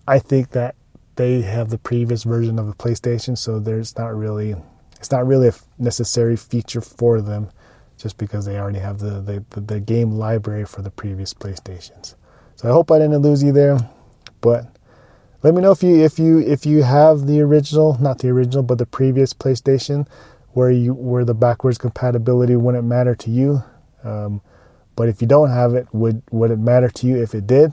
I 0.08 0.18
think 0.18 0.52
that 0.52 0.76
they 1.18 1.42
have 1.42 1.70
the 1.70 1.78
previous 1.78 2.24
version 2.24 2.58
of 2.58 2.66
the 2.66 2.74
PlayStation, 2.74 3.38
so 3.38 3.60
there's 3.60 3.96
not 3.98 4.16
really 4.16 4.56
it's 4.98 5.12
not 5.12 5.28
really 5.28 5.50
a 5.50 5.54
necessary 5.78 6.36
feature 6.36 6.82
for 6.82 7.22
them 7.22 7.50
just 8.00 8.18
because 8.18 8.46
they 8.46 8.58
already 8.58 8.80
have 8.80 9.00
the, 9.00 9.44
the, 9.52 9.62
the 9.62 9.80
game 9.80 10.12
library 10.12 10.66
for 10.66 10.82
the 10.82 10.90
previous 10.90 11.34
PlayStations. 11.34 12.16
So 12.56 12.70
I 12.70 12.72
hope 12.72 12.92
I 12.92 12.98
didn't 12.98 13.22
lose 13.22 13.44
you 13.44 13.52
there, 13.52 13.78
but 14.42 14.66
let 15.44 15.54
me 15.54 15.62
know 15.62 15.72
if 15.72 15.84
you 15.84 16.04
if 16.04 16.20
you 16.20 16.40
if 16.40 16.66
you 16.66 16.84
have 16.84 17.28
the 17.28 17.40
original, 17.42 17.98
not 18.02 18.20
the 18.20 18.30
original, 18.30 18.64
but 18.64 18.78
the 18.78 18.86
previous 18.86 19.34
PlayStation, 19.34 20.08
where 20.52 20.72
you 20.72 20.94
where 20.94 21.24
the 21.24 21.34
backwards 21.34 21.78
compatibility 21.78 22.56
wouldn't 22.56 22.86
matter 22.86 23.16
to 23.16 23.30
you. 23.30 23.64
Um, 24.04 24.42
but 24.98 25.08
if 25.08 25.22
you 25.22 25.28
don't 25.28 25.50
have 25.50 25.76
it, 25.76 25.88
would 25.94 26.22
would 26.32 26.52
it 26.52 26.60
matter 26.60 26.90
to 26.90 27.08
you 27.08 27.22
if 27.22 27.34
it 27.34 27.48
did? 27.48 27.72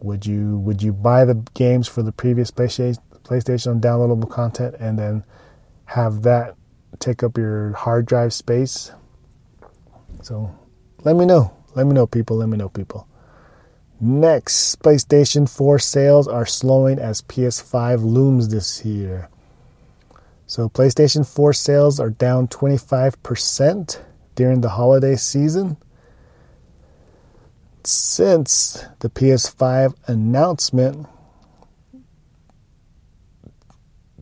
Would 0.00 0.26
you 0.26 0.58
would 0.58 0.82
you 0.82 0.92
buy 0.92 1.24
the 1.24 1.34
games 1.54 1.86
for 1.86 2.02
the 2.02 2.12
previous 2.12 2.50
PlayStation 2.50 2.98
PlayStation 3.22 3.80
downloadable 3.80 4.28
content 4.28 4.74
and 4.80 4.98
then 4.98 5.24
have 5.84 6.22
that 6.22 6.56
take 6.98 7.22
up 7.22 7.36
your 7.36 7.72
hard 7.74 8.06
drive 8.06 8.32
space 8.32 8.90
so 10.22 10.54
let 11.04 11.16
me 11.16 11.26
know. 11.26 11.54
Let 11.74 11.86
me 11.86 11.94
know, 11.94 12.06
people. 12.06 12.36
Let 12.36 12.48
me 12.48 12.56
know, 12.56 12.68
people. 12.68 13.06
Next, 14.00 14.80
PlayStation 14.80 15.48
4 15.48 15.78
sales 15.78 16.28
are 16.28 16.46
slowing 16.46 16.98
as 16.98 17.22
PS5 17.22 18.04
looms 18.04 18.48
this 18.48 18.84
year. 18.84 19.28
So, 20.46 20.68
PlayStation 20.68 21.26
4 21.26 21.52
sales 21.52 22.00
are 22.00 22.10
down 22.10 22.48
25% 22.48 24.00
during 24.34 24.60
the 24.60 24.70
holiday 24.70 25.16
season. 25.16 25.76
Since 27.84 28.84
the 29.00 29.10
PS5 29.10 29.94
announcement, 30.06 31.06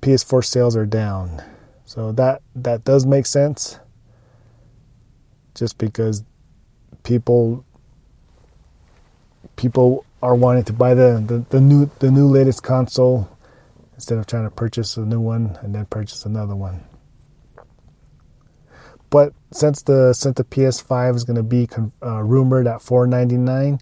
PS4 0.01 0.45
sales 0.45 0.77
are 0.77 0.87
down. 0.87 1.43
So 1.85 2.13
that 2.13 2.43
that 2.55 2.85
does 2.85 3.07
make 3.07 3.27
sense 3.27 3.79
just 5.57 5.79
because 5.79 6.23
people 7.03 7.65
people 9.57 10.05
are 10.23 10.35
wanting 10.35 10.65
to 10.65 10.73
buy 10.73 10.95
the, 10.95 11.23
the, 11.27 11.45
the 11.51 11.61
new 11.61 11.91
the 11.99 12.11
new 12.11 12.27
latest 12.27 12.63
console 12.63 13.29
instead 13.95 14.19
of 14.19 14.27
trying 14.27 14.45
to 14.45 14.51
purchase 14.51 14.97
a 14.97 15.01
new 15.01 15.21
one 15.21 15.59
and 15.63 15.75
then 15.75 15.87
purchase 15.87 16.25
another 16.25 16.55
one. 16.55 16.85
But 19.09 19.33
since 19.51 19.83
the 19.83 20.13
since 20.13 20.37
the 20.37 20.45
PS5 20.45 21.17
is 21.17 21.25
going 21.25 21.37
to 21.37 21.43
be 21.43 21.69
uh, 22.03 22.23
rumored 22.23 22.67
at 22.67 22.83
499, 22.83 23.81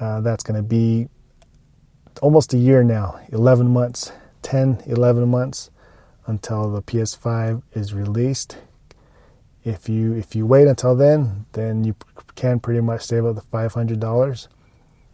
uh, 0.00 0.20
that's 0.22 0.42
going 0.42 0.56
to 0.56 0.62
be 0.62 1.08
almost 2.22 2.54
a 2.54 2.56
year 2.56 2.82
now, 2.82 3.20
11 3.32 3.68
months, 3.68 4.12
10, 4.42 4.84
11 4.86 5.28
months 5.28 5.70
until 6.26 6.70
the 6.70 6.80
PS5 6.80 7.62
is 7.72 7.92
released 7.92 8.56
if 9.64 9.88
you 9.88 10.12
if 10.12 10.34
you 10.36 10.46
wait 10.46 10.68
until 10.68 10.94
then, 10.94 11.46
then 11.52 11.84
you 11.84 11.96
can 12.34 12.60
pretty 12.60 12.80
much 12.80 13.02
save 13.02 13.24
up 13.24 13.34
the 13.34 13.40
five 13.40 13.74
hundred 13.74 14.00
dollars. 14.00 14.48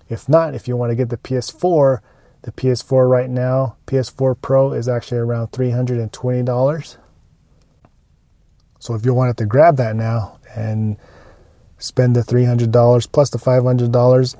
If 0.08 0.28
not, 0.28 0.54
if 0.54 0.66
you 0.66 0.76
want 0.76 0.90
to 0.90 0.96
get 0.96 1.08
the 1.08 1.16
PS4, 1.16 2.00
The 2.42 2.52
PS4 2.52 3.08
right 3.08 3.28
now, 3.28 3.76
PS4 3.86 4.34
Pro 4.40 4.72
is 4.72 4.88
actually 4.88 5.18
around 5.18 5.52
$320. 5.52 6.96
So 8.78 8.94
if 8.94 9.04
you 9.04 9.12
wanted 9.12 9.36
to 9.38 9.44
grab 9.46 9.76
that 9.76 9.94
now 9.94 10.38
and 10.56 10.96
spend 11.78 12.16
the 12.16 12.22
$300 12.22 13.12
plus 13.12 13.30
the 13.30 13.38
$500 13.38 14.36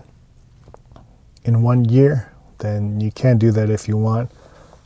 in 1.44 1.62
one 1.62 1.84
year, 1.84 2.32
then 2.58 3.00
you 3.00 3.12
can 3.12 3.36
do 3.36 3.50
that 3.52 3.68
if 3.68 3.86
you 3.86 3.96
want. 3.98 4.30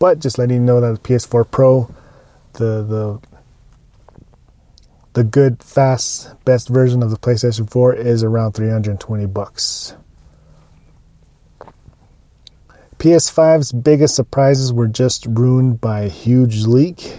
But 0.00 0.18
just 0.18 0.38
letting 0.38 0.56
you 0.56 0.62
know 0.62 0.80
that 0.80 1.00
the 1.02 1.08
PS4 1.08 1.48
Pro, 1.50 1.88
the 2.54 2.82
the 2.82 3.20
the 5.14 5.24
good, 5.24 5.62
fast, 5.62 6.35
best 6.44 6.68
version 6.68 7.03
of 7.03 7.11
the 7.11 7.16
PlayStation 7.16 7.70
4 7.70 7.94
is 7.94 8.22
around 8.22 8.53
320 8.53 9.27
bucks. 9.27 9.94
PS5's 12.98 13.72
biggest 13.72 14.16
surprises 14.16 14.72
were 14.72 14.88
just 14.88 15.27
ruined 15.27 15.81
by 15.81 16.00
a 16.00 16.09
huge 16.09 16.64
leak. 16.64 17.18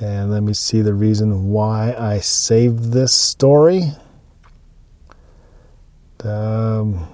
And 0.00 0.30
let 0.30 0.42
me 0.42 0.52
see 0.52 0.82
the 0.82 0.94
reason 0.94 1.50
why 1.50 1.94
I 1.96 2.18
saved 2.20 2.92
this 2.92 3.14
story. 3.14 3.92
Um, 6.24 7.06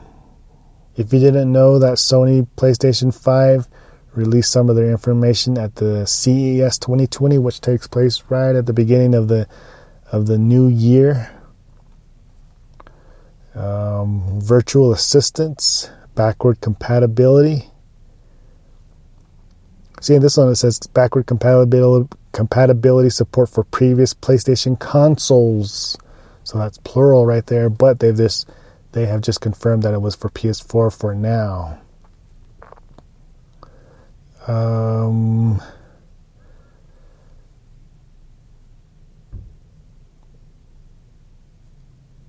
if 0.97 1.13
you 1.13 1.21
didn't 1.21 1.53
know 1.53 1.79
that 1.79 1.95
Sony 1.95 2.47
PlayStation 2.57 3.15
5 3.15 3.69
released 4.15 4.53
some 4.53 4.71
of 4.71 4.77
their 4.77 4.91
information 4.91 5.59
at 5.59 5.77
the 5.77 6.07
CES 6.07 6.79
2020, 6.79 7.39
which 7.39 7.61
takes 7.61 7.87
place 7.87 8.23
right 8.31 8.57
at 8.57 8.67
the 8.67 8.73
beginning 8.73 9.15
of 9.15 9.29
the 9.29 9.47
of 10.13 10.27
the 10.27 10.39
new 10.39 10.69
year. 10.69 11.31
Um, 13.55 14.41
virtual 14.41 14.93
assistants, 14.93 15.91
backward 16.15 16.61
compatibility. 16.61 17.69
See, 20.01 20.15
in 20.15 20.23
this 20.23 20.37
one 20.37 20.49
it 20.49 20.57
says 20.57 20.79
backward 20.95 21.27
compatibility, 21.27 22.09
compatibility 22.33 23.11
support 23.11 23.49
for 23.49 23.65
previous 23.65 24.15
PlayStation 24.15 24.79
consoles. 24.79 25.99
So 26.45 26.59
that's 26.59 26.79
plural 26.79 27.27
right 27.27 27.47
there, 27.47 27.71
but 27.71 28.01
they've 28.01 28.17
just 28.17 28.51
they 28.93 29.07
have 29.07 29.21
just 29.21 29.41
confirmed 29.41 29.85
that 29.85 29.95
it 29.95 30.03
was 30.03 30.15
for 30.15 30.29
PS4 30.29 30.97
for 30.99 31.15
now. 31.15 31.79
Um, 34.47 35.63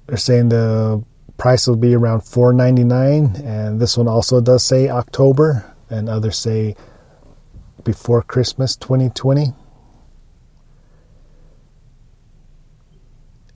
they're 0.07 0.17
saying 0.17 0.49
the 0.49 1.03
price 1.37 1.67
will 1.67 1.75
be 1.75 1.95
around 1.95 2.21
$4.99 2.21 3.43
and 3.45 3.79
this 3.79 3.97
one 3.97 4.07
also 4.07 4.41
does 4.41 4.63
say 4.63 4.89
October 4.89 5.73
and 5.89 6.09
others 6.09 6.37
say 6.37 6.75
before 7.83 8.21
Christmas 8.21 8.75
2020. 8.75 9.53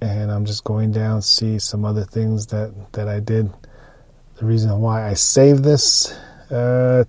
And 0.02 0.32
I'm 0.32 0.46
just 0.46 0.64
going 0.64 0.92
down 0.92 1.22
see 1.22 1.58
some 1.60 1.84
other 1.84 2.04
things 2.04 2.48
that 2.48 2.74
that 2.94 3.08
I 3.08 3.20
did. 3.20 3.52
The 4.36 4.46
reason 4.46 4.80
why 4.80 5.10
I 5.10 5.16
saved 5.16 5.64
this 5.64 6.12
uh, 6.52 7.04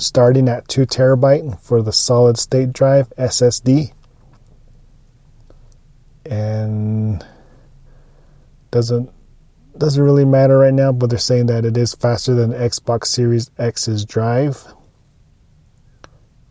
starting 0.00 0.48
at 0.48 0.66
2 0.66 0.86
terabyte 0.86 1.60
for 1.60 1.82
the 1.82 1.92
solid 1.92 2.36
state 2.36 2.72
drive 2.72 3.12
SSD 3.16 3.92
and 6.26 7.24
doesn't 8.72 9.08
doesn't 9.78 10.02
really 10.02 10.24
matter 10.24 10.58
right 10.58 10.74
now 10.74 10.90
but 10.90 11.08
they're 11.08 11.18
saying 11.18 11.46
that 11.46 11.64
it 11.64 11.76
is 11.76 11.94
faster 11.94 12.34
than 12.34 12.50
Xbox 12.50 13.06
Series 13.06 13.50
X's 13.58 14.04
drive 14.04 14.66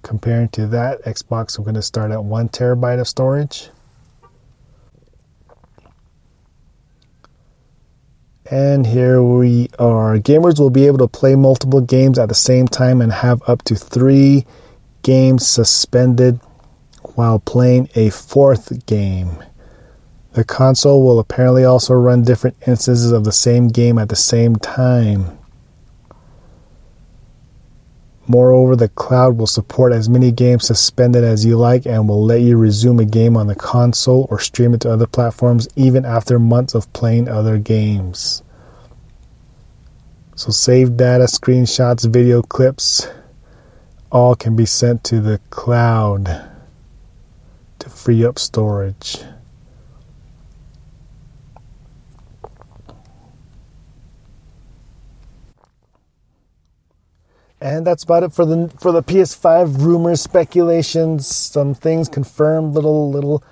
comparing 0.02 0.48
to 0.50 0.68
that 0.68 1.04
Xbox 1.04 1.60
we're 1.60 1.66
going 1.66 1.76
to 1.76 1.82
start 1.82 2.12
at 2.12 2.24
1 2.24 2.50
terabyte 2.50 3.02
of 3.02 3.08
storage 3.08 3.70
And 8.52 8.86
here 8.86 9.24
we 9.24 9.70
are. 9.80 10.18
Gamers 10.18 10.60
will 10.60 10.70
be 10.70 10.86
able 10.86 10.98
to 10.98 11.08
play 11.08 11.36
multiple 11.36 11.80
games 11.80 12.20
at 12.20 12.28
the 12.28 12.36
same 12.36 12.68
time 12.68 13.00
and 13.00 13.10
have 13.10 13.42
up 13.48 13.62
to 13.64 13.76
three 13.76 14.46
games 15.04 15.48
suspended 15.48 16.42
while 17.16 17.40
playing 17.40 17.88
a 17.96 18.10
fourth 18.10 18.86
game. 18.86 19.42
The 20.34 20.44
console 20.46 21.04
will 21.04 21.20
apparently 21.20 21.66
also 21.66 21.94
run 21.94 22.24
different 22.24 22.56
instances 22.66 23.12
of 23.12 23.26
the 23.26 23.34
same 23.34 23.68
game 23.68 23.98
at 23.98 24.10
the 24.10 24.16
same 24.16 24.56
time. 24.56 25.38
Moreover, 28.28 28.78
the 28.78 28.88
cloud 28.88 29.38
will 29.38 29.48
support 29.48 29.92
as 29.92 30.08
many 30.08 30.32
games 30.32 30.66
suspended 30.66 31.24
as 31.24 31.44
you 31.44 31.58
like 31.58 31.86
and 31.86 32.08
will 32.08 32.24
let 32.24 32.40
you 32.40 32.56
resume 32.56 33.00
a 33.00 33.06
game 33.06 33.36
on 33.36 33.48
the 33.48 33.56
console 33.56 34.26
or 34.30 34.40
stream 34.40 34.74
it 34.74 34.82
to 34.82 34.92
other 34.92 35.08
platforms 35.08 35.68
even 35.76 36.06
after 36.06 36.40
months 36.40 36.74
of 36.74 36.92
playing 36.94 37.28
other 37.28 37.58
games. 37.58 38.42
So, 40.36 40.50
save 40.50 40.96
data, 40.96 41.26
screenshots, 41.26 42.10
video 42.10 42.42
clips, 42.42 43.06
all 44.12 44.36
can 44.36 44.56
be 44.56 44.66
sent 44.66 45.04
to 45.06 45.20
the 45.20 45.40
cloud 45.50 46.50
to 47.80 47.90
free 47.90 48.24
up 48.24 48.40
storage. 48.40 49.18
And 57.62 57.86
that's 57.86 58.04
about 58.04 58.24
it 58.24 58.34
for 58.34 58.44
the 58.44 58.70
for 58.80 58.92
the 58.92 59.04
PS5 59.04 59.82
rumors, 59.82 60.20
speculations, 60.20 61.28
some 61.28 61.76
things 61.76 62.10
confirmed, 62.10 62.74
little 62.74 63.12
little 63.12 63.44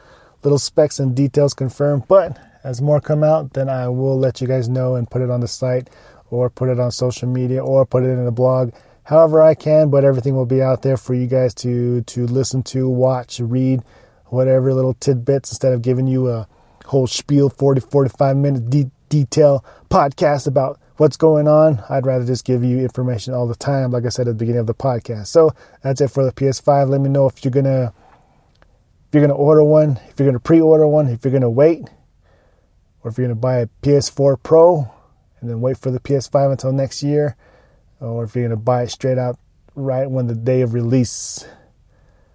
little 0.43 0.57
specs 0.57 0.99
and 0.99 1.15
details 1.15 1.53
confirmed. 1.53 2.07
But 2.07 2.37
as 2.63 2.81
more 2.81 2.99
come 2.99 3.23
out, 3.23 3.53
then 3.53 3.69
I 3.69 3.87
will 3.87 4.17
let 4.17 4.41
you 4.41 4.47
guys 4.47 4.67
know 4.67 4.95
and 4.95 5.09
put 5.09 5.21
it 5.21 5.29
on 5.29 5.41
the 5.41 5.47
site 5.47 5.89
or 6.31 6.49
put 6.49 6.69
it 6.69 6.79
on 6.79 6.91
social 6.91 7.27
media 7.27 7.63
or 7.63 7.85
put 7.85 8.03
it 8.03 8.09
in 8.09 8.25
a 8.25 8.31
blog. 8.31 8.73
However 9.03 9.41
I 9.41 9.55
can, 9.55 9.89
but 9.89 10.03
everything 10.03 10.35
will 10.35 10.45
be 10.45 10.61
out 10.61 10.81
there 10.81 10.97
for 10.97 11.13
you 11.13 11.27
guys 11.27 11.53
to 11.55 12.01
to 12.01 12.25
listen 12.25 12.63
to, 12.63 12.89
watch, 12.89 13.39
read, 13.39 13.81
whatever 14.25 14.73
little 14.73 14.95
tidbits 14.95 15.51
instead 15.51 15.73
of 15.73 15.83
giving 15.83 16.07
you 16.07 16.29
a 16.29 16.47
whole 16.85 17.05
spiel 17.05 17.49
40 17.49 17.81
45 17.81 18.37
minute 18.37 18.69
de- 18.69 18.91
detail 19.09 19.63
podcast 19.89 20.47
about 20.47 20.79
what's 20.99 21.15
going 21.15 21.47
on. 21.47 21.81
I'd 21.89 22.05
rather 22.05 22.25
just 22.25 22.43
give 22.43 22.63
you 22.63 22.79
information 22.79 23.33
all 23.33 23.47
the 23.47 23.55
time, 23.55 23.91
like 23.91 24.05
I 24.05 24.09
said 24.09 24.27
at 24.27 24.31
the 24.31 24.39
beginning 24.39 24.59
of 24.59 24.67
the 24.67 24.73
podcast. 24.73 25.27
So 25.27 25.51
that's 25.81 26.01
it 26.01 26.11
for 26.11 26.25
the 26.25 26.33
PS5. 26.33 26.89
Let 26.89 26.99
me 26.99 27.09
know 27.09 27.25
if 27.25 27.43
you're 27.43 27.51
gonna 27.51 27.93
if 29.07 29.15
you're 29.15 29.23
gonna 29.23 29.33
order 29.33 29.63
one, 29.63 29.99
if 30.09 30.19
you're 30.19 30.27
gonna 30.27 30.39
pre-order 30.39 30.87
one, 30.87 31.07
if 31.07 31.23
you're 31.23 31.31
gonna 31.31 31.49
wait, 31.49 31.87
or 33.01 33.11
if 33.11 33.17
you're 33.17 33.27
gonna 33.27 33.39
buy 33.39 33.59
a 33.59 33.67
PS4 33.81 34.43
Pro 34.43 34.91
and 35.39 35.49
then 35.49 35.61
wait 35.61 35.77
for 35.77 35.89
the 35.89 36.01
PS5 36.01 36.51
until 36.51 36.73
next 36.73 37.01
year, 37.01 37.37
or 38.01 38.25
if 38.25 38.35
you're 38.35 38.43
gonna 38.43 38.57
buy 38.57 38.83
it 38.83 38.91
straight 38.91 39.17
out 39.17 39.39
right 39.75 40.11
when 40.11 40.27
the 40.27 40.35
day 40.35 40.61
of 40.61 40.73
release. 40.73 41.45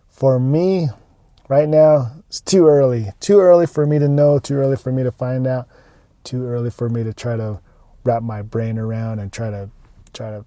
For 0.09 0.41
me, 0.41 0.89
right 1.49 1.69
now, 1.69 2.13
it's 2.29 2.41
too 2.41 2.67
early. 2.67 3.09
Too 3.21 3.41
early 3.41 3.67
for 3.67 3.85
me 3.85 3.99
to 3.99 4.09
know, 4.09 4.39
too 4.39 4.55
early 4.55 4.77
for 4.77 4.91
me 4.91 5.03
to 5.03 5.13
find 5.13 5.47
out, 5.47 5.69
too 6.23 6.47
early 6.47 6.71
for 6.71 6.89
me 6.89 7.05
to 7.05 7.13
try 7.13 7.37
to 7.37 7.61
wrap 8.05 8.23
my 8.23 8.43
brain 8.43 8.79
around 8.79 9.19
and 9.19 9.33
try 9.33 9.51
to 9.51 9.71
try 10.13 10.31
to 10.31 10.45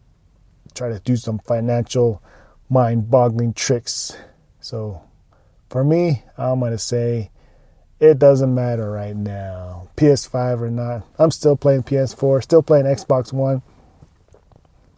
try 0.74 0.90
to 0.90 1.00
do 1.00 1.16
some 1.16 1.40
financial 1.40 2.22
mind-boggling 2.70 3.54
tricks. 3.54 4.16
So 4.60 5.02
for 5.70 5.84
me, 5.84 6.24
I'm 6.38 6.62
to 6.62 6.78
say 6.78 7.32
it 8.00 8.20
doesn't 8.20 8.54
matter 8.54 8.92
right 8.92 9.16
now. 9.16 9.90
PS5 9.98 10.62
or 10.62 10.70
not. 10.70 11.04
I'm 11.18 11.32
still 11.32 11.58
playing 11.58 11.84
PS4, 11.84 12.44
still 12.44 12.62
playing 12.62 12.86
Xbox 12.86 13.34
One. 13.34 13.64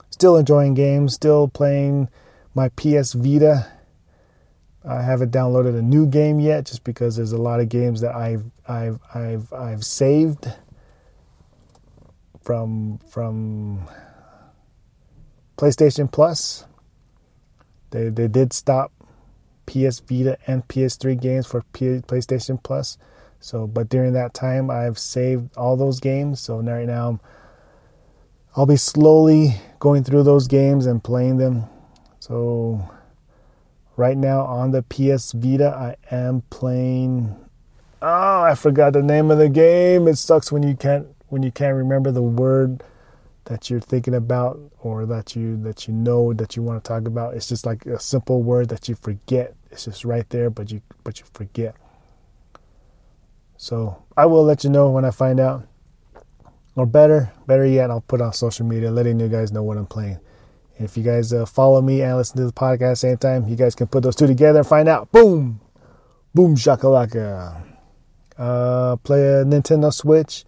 Still 0.09 0.35
enjoying 0.35 0.73
games, 0.73 1.13
still 1.13 1.47
playing 1.47 2.09
my 2.53 2.69
PS 2.69 3.13
Vita. 3.13 3.71
I 4.83 5.01
haven't 5.01 5.31
downloaded 5.31 5.77
a 5.77 5.81
new 5.81 6.05
game 6.05 6.39
yet 6.39 6.65
just 6.65 6.83
because 6.83 7.15
there's 7.15 7.31
a 7.31 7.41
lot 7.41 7.59
of 7.59 7.69
games 7.69 8.01
that 8.01 8.15
I've 8.15 8.43
I've 8.67 8.99
I've 9.13 9.53
I've 9.53 9.85
saved 9.85 10.51
from 12.49 12.97
from 13.07 13.87
PlayStation 15.55 16.11
Plus. 16.11 16.65
They 17.91 18.09
they 18.09 18.27
did 18.27 18.53
stop 18.53 18.91
PS 19.67 19.99
Vita 19.99 20.35
and 20.47 20.67
PS3 20.67 21.21
games 21.21 21.45
for 21.45 21.61
P- 21.73 22.01
PlayStation 22.07 22.57
Plus. 22.63 22.97
So, 23.39 23.67
but 23.67 23.87
during 23.87 24.13
that 24.13 24.33
time, 24.33 24.71
I've 24.71 24.97
saved 24.97 25.55
all 25.57 25.77
those 25.77 25.99
games. 25.99 26.39
So 26.39 26.57
right 26.57 26.87
now, 26.87 27.19
I'll 28.55 28.65
be 28.65 28.77
slowly 28.77 29.61
going 29.77 30.03
through 30.03 30.23
those 30.23 30.47
games 30.47 30.87
and 30.87 31.03
playing 31.03 31.37
them. 31.37 31.65
So, 32.19 32.89
right 33.95 34.17
now 34.17 34.41
on 34.41 34.71
the 34.71 34.81
PS 34.81 35.33
Vita, 35.33 35.69
I 35.69 35.97
am 36.09 36.41
playing. 36.49 37.35
Oh, 38.01 38.41
I 38.41 38.55
forgot 38.55 38.93
the 38.93 39.03
name 39.03 39.29
of 39.29 39.37
the 39.37 39.49
game. 39.49 40.07
It 40.07 40.17
sucks 40.17 40.51
when 40.51 40.63
you 40.63 40.75
can't 40.75 41.09
when 41.29 41.43
you 41.43 41.51
can't 41.51 41.75
remember 41.75 42.11
the 42.11 42.21
word 42.21 42.83
that 43.45 43.69
you're 43.69 43.79
thinking 43.79 44.13
about 44.13 44.59
or 44.79 45.05
that 45.07 45.35
you 45.35 45.57
that 45.63 45.87
you 45.87 45.93
know 45.93 46.33
that 46.33 46.55
you 46.55 46.61
want 46.61 46.83
to 46.83 46.87
talk 46.87 47.07
about. 47.07 47.33
It's 47.33 47.47
just 47.47 47.65
like 47.65 47.85
a 47.85 47.99
simple 47.99 48.43
word 48.43 48.69
that 48.69 48.87
you 48.87 48.95
forget. 48.95 49.55
It's 49.71 49.85
just 49.85 50.05
right 50.05 50.27
there, 50.29 50.49
but 50.49 50.71
you 50.71 50.81
but 51.03 51.19
you 51.19 51.25
forget. 51.33 51.75
So 53.57 54.03
I 54.15 54.25
will 54.25 54.43
let 54.43 54.63
you 54.63 54.69
know 54.69 54.89
when 54.89 55.05
I 55.05 55.11
find 55.11 55.39
out. 55.39 55.67
Or 56.75 56.85
better, 56.85 57.33
better 57.45 57.65
yet, 57.65 57.89
I'll 57.89 57.99
put 57.99 58.21
on 58.21 58.31
social 58.31 58.65
media, 58.65 58.89
letting 58.89 59.19
you 59.19 59.27
guys 59.27 59.51
know 59.51 59.63
what 59.63 59.77
I'm 59.77 59.85
playing. 59.85 60.19
If 60.77 60.95
you 60.95 61.03
guys 61.03 61.33
uh, 61.33 61.45
follow 61.45 61.81
me 61.81 62.01
and 62.01 62.15
listen 62.15 62.37
to 62.37 62.45
the 62.45 62.53
podcast 62.53 62.73
at 62.73 62.89
the 62.89 62.95
same 62.95 63.17
time, 63.17 63.47
you 63.49 63.57
guys 63.57 63.75
can 63.75 63.87
put 63.87 64.03
those 64.03 64.15
two 64.15 64.27
together 64.27 64.59
and 64.59 64.67
find 64.67 64.87
out. 64.87 65.11
Boom, 65.11 65.59
boom, 66.33 66.55
shakalaka. 66.55 67.61
Uh, 68.37 68.95
play 68.97 69.19
a 69.19 69.43
Nintendo 69.43 69.93
Switch, 69.93 70.45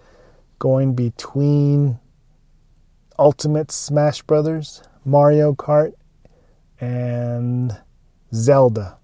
going 0.62 0.94
between 0.94 2.00
Ultimate 3.18 3.72
Smash 3.72 4.22
Brothers, 4.22 4.84
Mario 5.04 5.54
Kart, 5.56 5.94
and 6.80 7.76
Zelda. 8.32 9.00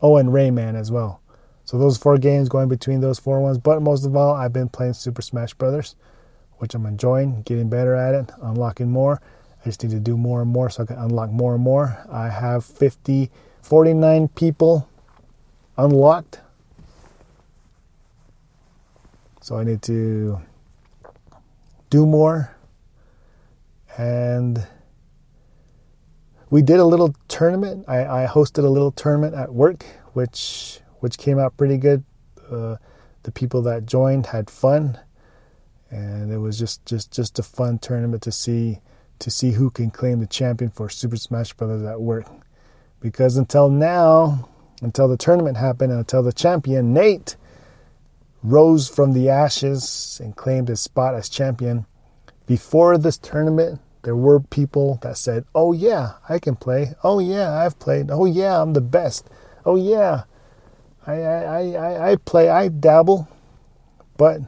Oh, 0.00 0.16
and 0.16 0.30
Rayman 0.30 0.74
as 0.74 0.90
well. 0.90 1.20
So 1.66 1.78
those 1.78 1.98
four 1.98 2.16
games 2.16 2.48
going 2.48 2.70
between 2.70 3.02
those 3.02 3.18
four 3.18 3.40
ones. 3.40 3.58
But 3.58 3.82
most 3.82 4.06
of 4.06 4.16
all, 4.16 4.34
I've 4.34 4.54
been 4.54 4.70
playing 4.70 4.94
Super 4.94 5.20
Smash 5.20 5.52
Brothers, 5.52 5.94
which 6.56 6.74
I'm 6.74 6.86
enjoying, 6.86 7.42
getting 7.42 7.68
better 7.68 7.94
at 7.94 8.14
it, 8.14 8.32
unlocking 8.40 8.90
more. 8.90 9.20
I 9.60 9.64
just 9.64 9.82
need 9.82 9.92
to 9.92 10.00
do 10.00 10.16
more 10.16 10.40
and 10.40 10.50
more 10.50 10.70
so 10.70 10.84
I 10.84 10.86
can 10.86 10.96
unlock 10.96 11.30
more 11.30 11.54
and 11.54 11.62
more. 11.62 12.02
I 12.10 12.30
have 12.30 12.64
50, 12.64 13.30
49 13.60 14.28
people 14.28 14.88
unlocked. 15.76 16.40
So 19.42 19.58
I 19.58 19.64
need 19.64 19.82
to 19.82 20.40
do 21.92 22.06
more. 22.06 22.56
And 23.98 24.66
we 26.48 26.62
did 26.62 26.80
a 26.80 26.86
little 26.86 27.14
tournament. 27.28 27.84
I, 27.86 28.24
I 28.24 28.26
hosted 28.26 28.64
a 28.64 28.68
little 28.68 28.92
tournament 28.92 29.34
at 29.34 29.52
work, 29.52 29.84
which 30.14 30.80
which 31.00 31.18
came 31.18 31.38
out 31.38 31.56
pretty 31.58 31.76
good. 31.76 32.04
Uh, 32.50 32.76
the 33.24 33.30
people 33.30 33.60
that 33.62 33.84
joined 33.84 34.26
had 34.26 34.48
fun, 34.48 34.98
and 35.90 36.32
it 36.32 36.38
was 36.38 36.58
just, 36.58 36.84
just, 36.86 37.12
just 37.12 37.38
a 37.38 37.42
fun 37.42 37.78
tournament 37.78 38.22
to 38.22 38.32
see 38.32 38.80
to 39.18 39.30
see 39.30 39.52
who 39.52 39.70
can 39.70 39.90
claim 39.90 40.20
the 40.20 40.26
champion 40.26 40.70
for 40.70 40.88
Super 40.88 41.16
Smash 41.16 41.52
Brothers 41.52 41.84
at 41.84 42.00
work. 42.00 42.26
Because 43.00 43.36
until 43.36 43.68
now, 43.68 44.48
until 44.80 45.08
the 45.08 45.18
tournament 45.18 45.58
happened, 45.58 45.92
and 45.92 46.00
until 46.00 46.22
the 46.22 46.32
champion 46.32 46.94
Nate 46.94 47.36
rose 48.42 48.88
from 48.88 49.12
the 49.12 49.28
ashes 49.28 50.20
and 50.22 50.36
claimed 50.36 50.68
his 50.68 50.80
spot 50.80 51.14
as 51.14 51.28
champion, 51.28 51.86
before 52.46 52.98
this 52.98 53.18
tournament, 53.18 53.80
there 54.02 54.16
were 54.16 54.40
people 54.40 54.98
that 55.02 55.16
said, 55.16 55.44
"Oh 55.54 55.72
yeah, 55.72 56.14
I 56.28 56.38
can 56.38 56.56
play. 56.56 56.94
Oh 57.04 57.20
yeah, 57.20 57.52
I've 57.52 57.78
played. 57.78 58.10
Oh 58.10 58.24
yeah, 58.24 58.60
I'm 58.60 58.72
the 58.72 58.80
best. 58.80 59.28
Oh 59.64 59.76
yeah, 59.76 60.24
I, 61.06 61.22
I, 61.22 61.60
I, 61.72 62.10
I 62.12 62.16
play, 62.16 62.48
I 62.48 62.68
dabble, 62.68 63.28
but 64.16 64.40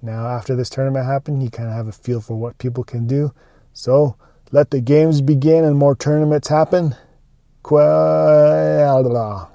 now 0.00 0.26
after 0.26 0.54
this 0.54 0.70
tournament 0.70 1.06
happened, 1.06 1.42
you 1.42 1.50
kind 1.50 1.68
of 1.68 1.74
have 1.74 1.88
a 1.88 1.92
feel 1.92 2.20
for 2.20 2.34
what 2.34 2.58
people 2.58 2.84
can 2.84 3.06
do. 3.06 3.32
So 3.72 4.16
let 4.52 4.70
the 4.70 4.80
games 4.80 5.20
begin 5.20 5.64
and 5.64 5.76
more 5.76 5.96
tournaments 5.96 6.48
happen. 6.48 6.94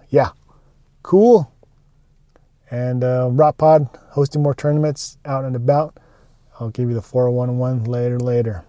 Yeah, 0.09 0.29
cool. 1.03 1.50
And 2.71 3.03
uh, 3.03 3.29
Rot 3.31 3.57
Pod 3.57 3.89
hosting 4.11 4.41
more 4.41 4.55
tournaments 4.55 5.19
out 5.25 5.45
and 5.45 5.55
about. 5.55 5.97
I'll 6.59 6.69
give 6.69 6.89
you 6.89 6.95
the 6.95 7.01
411 7.01 7.83
later, 7.83 8.19
later. 8.19 8.65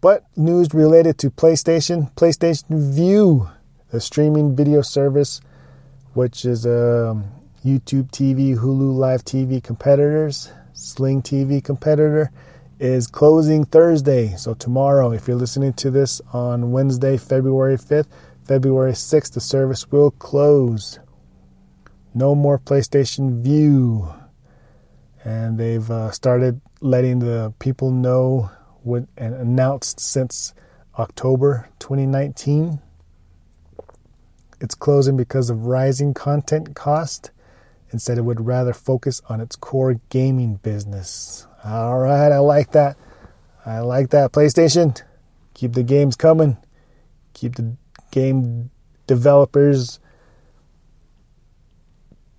But 0.00 0.24
news 0.34 0.74
related 0.74 1.18
to 1.18 1.30
PlayStation, 1.30 2.12
PlayStation 2.14 2.94
Vue 2.94 3.48
the 3.90 4.00
streaming 4.00 4.54
video 4.54 4.82
service, 4.82 5.40
which 6.14 6.44
is 6.44 6.64
a 6.64 7.10
um, 7.10 7.24
YouTube 7.64 8.10
TV, 8.10 8.56
Hulu 8.56 8.94
Live 8.94 9.24
TV 9.24 9.62
competitors, 9.62 10.52
Sling 10.72 11.22
TV 11.22 11.62
competitor, 11.62 12.30
is 12.78 13.06
closing 13.06 13.64
Thursday. 13.64 14.34
So 14.36 14.54
tomorrow, 14.54 15.12
if 15.12 15.28
you're 15.28 15.36
listening 15.36 15.72
to 15.74 15.90
this 15.90 16.20
on 16.32 16.72
Wednesday, 16.72 17.16
February 17.16 17.76
5th, 17.76 18.06
February 18.44 18.92
6th, 18.92 19.32
the 19.32 19.40
service 19.40 19.90
will 19.90 20.12
close. 20.12 20.98
No 22.14 22.34
more 22.34 22.58
PlayStation 22.58 23.42
Vue. 23.42 24.12
And 25.24 25.58
they've 25.58 25.90
uh, 25.90 26.10
started 26.10 26.60
letting 26.80 27.18
the 27.18 27.52
people 27.58 27.90
know 27.90 28.50
what 28.82 29.04
and 29.16 29.34
announced 29.34 30.00
since 30.00 30.54
October 30.98 31.68
2019 31.78 32.80
it's 34.60 34.74
closing 34.74 35.16
because 35.16 35.50
of 35.50 35.66
rising 35.66 36.12
content 36.12 36.76
cost. 36.76 37.30
Instead, 37.92 38.18
it 38.18 38.22
would 38.22 38.46
rather 38.46 38.72
focus 38.72 39.20
on 39.28 39.40
its 39.40 39.56
core 39.56 40.00
gaming 40.10 40.56
business. 40.56 41.46
All 41.64 41.98
right, 41.98 42.30
I 42.30 42.38
like 42.38 42.72
that. 42.72 42.96
I 43.64 43.80
like 43.80 44.10
that. 44.10 44.32
PlayStation, 44.32 45.00
keep 45.54 45.72
the 45.72 45.82
games 45.82 46.14
coming. 46.14 46.58
Keep 47.32 47.56
the 47.56 47.76
game 48.10 48.70
developers' 49.06 49.98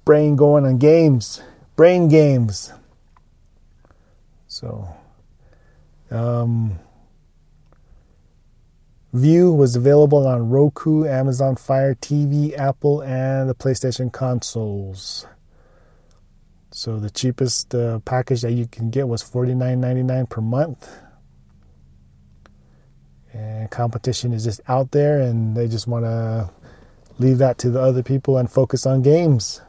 brain 0.05 0.35
going 0.35 0.65
on 0.65 0.77
games, 0.77 1.41
brain 1.75 2.07
games. 2.07 2.73
So, 4.47 4.87
um, 6.09 6.79
Vue 9.13 9.51
was 9.51 9.75
available 9.75 10.25
on 10.25 10.49
Roku, 10.49 11.05
Amazon 11.05 11.57
Fire 11.57 11.95
TV, 11.95 12.57
Apple, 12.57 13.01
and 13.01 13.49
the 13.49 13.55
PlayStation 13.55 14.11
consoles. 14.11 15.25
So 16.71 16.97
the 16.97 17.09
cheapest 17.09 17.75
uh, 17.75 17.99
package 17.99 18.41
that 18.41 18.53
you 18.53 18.67
can 18.67 18.89
get 18.89 19.09
was 19.09 19.21
$49.99 19.21 20.29
per 20.29 20.39
month. 20.39 20.89
And 23.33 23.69
competition 23.69 24.31
is 24.31 24.45
just 24.45 24.61
out 24.69 24.91
there, 24.91 25.19
and 25.19 25.55
they 25.57 25.67
just 25.67 25.87
want 25.87 26.05
to 26.05 26.49
leave 27.19 27.37
that 27.39 27.57
to 27.59 27.69
the 27.69 27.81
other 27.81 28.03
people 28.03 28.37
and 28.37 28.49
focus 28.49 28.85
on 28.85 29.01
games. 29.01 29.61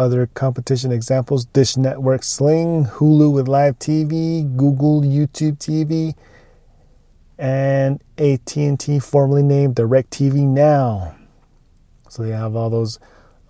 Other 0.00 0.28
competition 0.28 0.92
examples 0.92 1.44
Dish 1.44 1.76
Network 1.76 2.22
Sling, 2.22 2.86
Hulu 2.86 3.34
with 3.34 3.48
Live 3.48 3.78
TV, 3.78 4.56
Google 4.56 5.02
YouTube 5.02 5.58
TV, 5.58 6.14
and 7.36 8.02
AT&T 8.16 8.98
formerly 9.00 9.42
named 9.42 9.76
DirecTV 9.76 10.36
Now. 10.36 11.14
So 12.08 12.22
you 12.22 12.32
have 12.32 12.56
all 12.56 12.70
those 12.70 12.98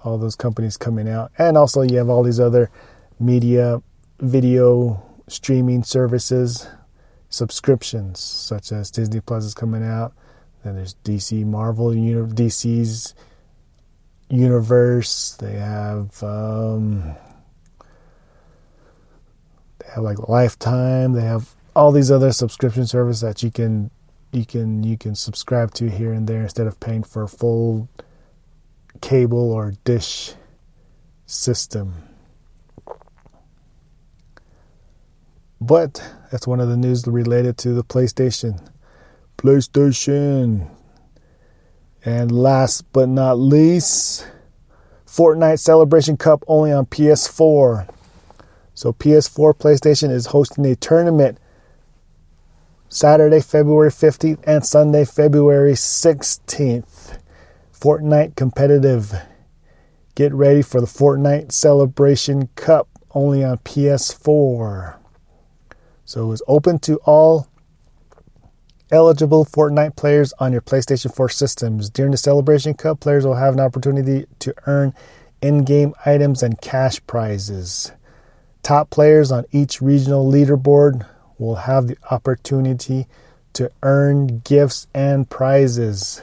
all 0.03 0.19
those 0.19 0.35
companies 0.35 0.77
coming 0.77 1.09
out 1.09 1.31
and 1.39 1.57
also 1.57 1.83
you 1.83 1.99
have 1.99 2.09
all 2.09 2.25
these 2.25 2.41
other 2.41 2.69
media 3.21 3.81
video 4.19 5.01
streaming 5.29 5.85
services 5.85 6.67
subscriptions 7.29 8.19
such 8.19 8.73
as 8.73 8.91
Disney 8.91 9.21
Plus 9.21 9.45
is 9.45 9.55
coming 9.55 9.85
out. 9.85 10.15
Then 10.65 10.75
there's 10.75 10.97
DC 11.05 11.47
Marvel 11.47 11.91
DC's 11.91 13.15
universe. 14.31 15.33
They 15.33 15.55
have 15.55 16.23
um, 16.23 17.15
they 19.79 19.89
have 19.95 20.05
like 20.05 20.29
Lifetime. 20.29 21.13
They 21.13 21.23
have 21.23 21.55
all 21.75 21.93
these 21.93 22.11
other 22.11 22.33
subscription 22.33 22.87
services 22.87 23.21
that 23.21 23.43
you 23.43 23.51
can 23.51 23.91
you 24.33 24.47
can 24.47 24.83
you 24.83 24.97
can 24.97 25.15
subscribe 25.15 25.73
to 25.75 25.91
here 25.91 26.13
and 26.13 26.27
there 26.27 26.43
instead 26.43 26.67
of 26.67 26.79
paying 26.81 27.03
for 27.03 27.23
a 27.23 27.29
full 27.29 27.89
cable 29.01 29.53
or 29.53 29.75
dish 29.85 30.35
system. 31.27 31.95
But 35.61 36.03
that's 36.31 36.47
one 36.47 36.61
of 36.61 36.69
the 36.69 36.77
news 36.77 37.07
related 37.07 37.59
to 37.59 37.75
the 37.75 37.85
PlayStation. 37.85 38.67
PlayStation. 39.37 40.71
And 42.05 42.33
last 42.33 42.91
but 42.93 43.09
not 43.09 43.39
least, 43.39 44.27
Fortnite 45.07 45.59
Celebration 45.59 46.17
Cup 46.17 46.43
only 46.47 46.73
on 46.73 46.87
PS4. 46.87 47.89
So 48.75 48.93
PS4 48.93 49.55
PlayStation 49.55 50.11
is 50.11 50.27
hosting 50.27 50.65
a 50.67 50.77
tournament 50.77 51.39
Saturday, 52.89 53.41
February 53.41 53.91
15th, 53.91 54.43
and 54.45 54.65
Sunday, 54.65 55.05
February 55.05 55.75
16th. 55.75 57.19
Fortnite 57.73 58.35
competitive. 58.35 59.15
Get 60.15 60.33
ready 60.33 60.63
for 60.63 60.81
the 60.81 60.87
Fortnite 60.87 61.53
Celebration 61.53 62.49
Cup 62.57 62.89
only 63.13 63.45
on 63.45 63.59
PS4. 63.59 64.97
So 66.05 66.33
it's 66.33 66.43
open 66.49 66.79
to 66.81 66.97
all 67.05 67.47
eligible 68.91 69.45
Fortnite 69.45 69.97
players 69.97 70.33
on 70.39 70.53
your 70.53 70.61
PlayStation 70.61 71.15
4 71.15 71.29
systems. 71.29 71.91
During 71.91 72.11
the 72.13 72.17
Celebration 72.17 72.75
Cup, 72.75 73.01
players 73.01 73.27
will 73.27 73.35
have 73.35 73.55
an 73.55 73.61
opportunity 73.61 74.27
to 74.41 74.55
earn 74.67 74.95
in 75.41 75.65
game 75.65 75.95
items 76.05 76.43
and 76.43 76.61
cash 76.61 77.01
prizes. 77.07 77.93
Top 78.63 78.91
players 78.91 79.33
on 79.33 79.45
each 79.53 79.81
regional 79.81 80.31
leaderboard 80.31 81.07
will 81.39 81.57
have 81.57 81.87
the 81.87 81.97
opportunity 82.11 83.07
to 83.55 83.71
earn 83.83 84.41
gifts 84.41 84.87
and 84.95 85.29
prizes. 85.29 86.23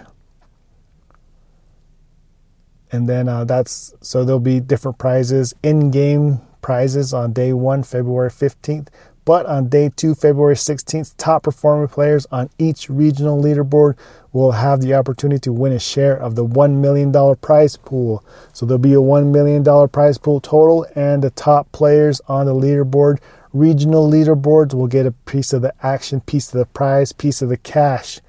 And 2.91 3.09
then 3.09 3.27
uh, 3.27 3.43
that's 3.43 3.93
so 4.01 4.23
there'll 4.23 4.39
be 4.39 4.59
different 4.59 4.97
prizes, 4.97 5.53
in 5.61 5.91
game 5.91 6.41
prizes 6.61 7.13
on 7.13 7.33
day 7.33 7.53
one, 7.53 7.83
February 7.83 8.29
15th. 8.29 8.87
But 9.27 9.45
on 9.45 9.67
day 9.67 9.91
two, 9.93 10.15
February 10.15 10.55
16th, 10.55 11.15
top 11.17 11.43
performing 11.43 11.89
players 11.89 12.25
on 12.31 12.49
each 12.57 12.89
regional 12.89 13.43
leaderboard 13.43 13.97
will 14.31 14.53
have 14.53 14.79
the 14.79 14.93
opportunity 14.93 15.41
to 15.41 15.51
win 15.51 15.73
a 15.73 15.79
share 15.79 16.15
of 16.15 16.35
the 16.35 16.45
$1 16.45 16.75
million 16.75 17.11
prize 17.35 17.75
pool. 17.75 18.23
So 18.53 18.65
there'll 18.65 18.79
be 18.79 18.93
a 18.93 19.01
$1 19.01 19.33
million 19.33 19.89
prize 19.89 20.17
pool 20.17 20.39
total, 20.39 20.87
and 20.95 21.21
the 21.21 21.29
top 21.29 21.69
players 21.73 22.21
on 22.29 22.45
the 22.45 22.53
leaderboard, 22.53 23.19
regional 23.51 24.09
leaderboards, 24.09 24.73
will 24.73 24.87
get 24.87 25.05
a 25.05 25.11
piece 25.11 25.51
of 25.51 25.61
the 25.61 25.73
action, 25.85 26.21
piece 26.21 26.53
of 26.53 26.59
the 26.59 26.65
prize, 26.65 27.11
piece 27.11 27.41
of 27.41 27.49
the 27.49 27.57
cash, 27.57 28.21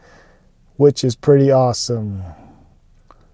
which 0.79 1.05
is 1.05 1.15
pretty 1.15 1.53
awesome. 1.53 2.25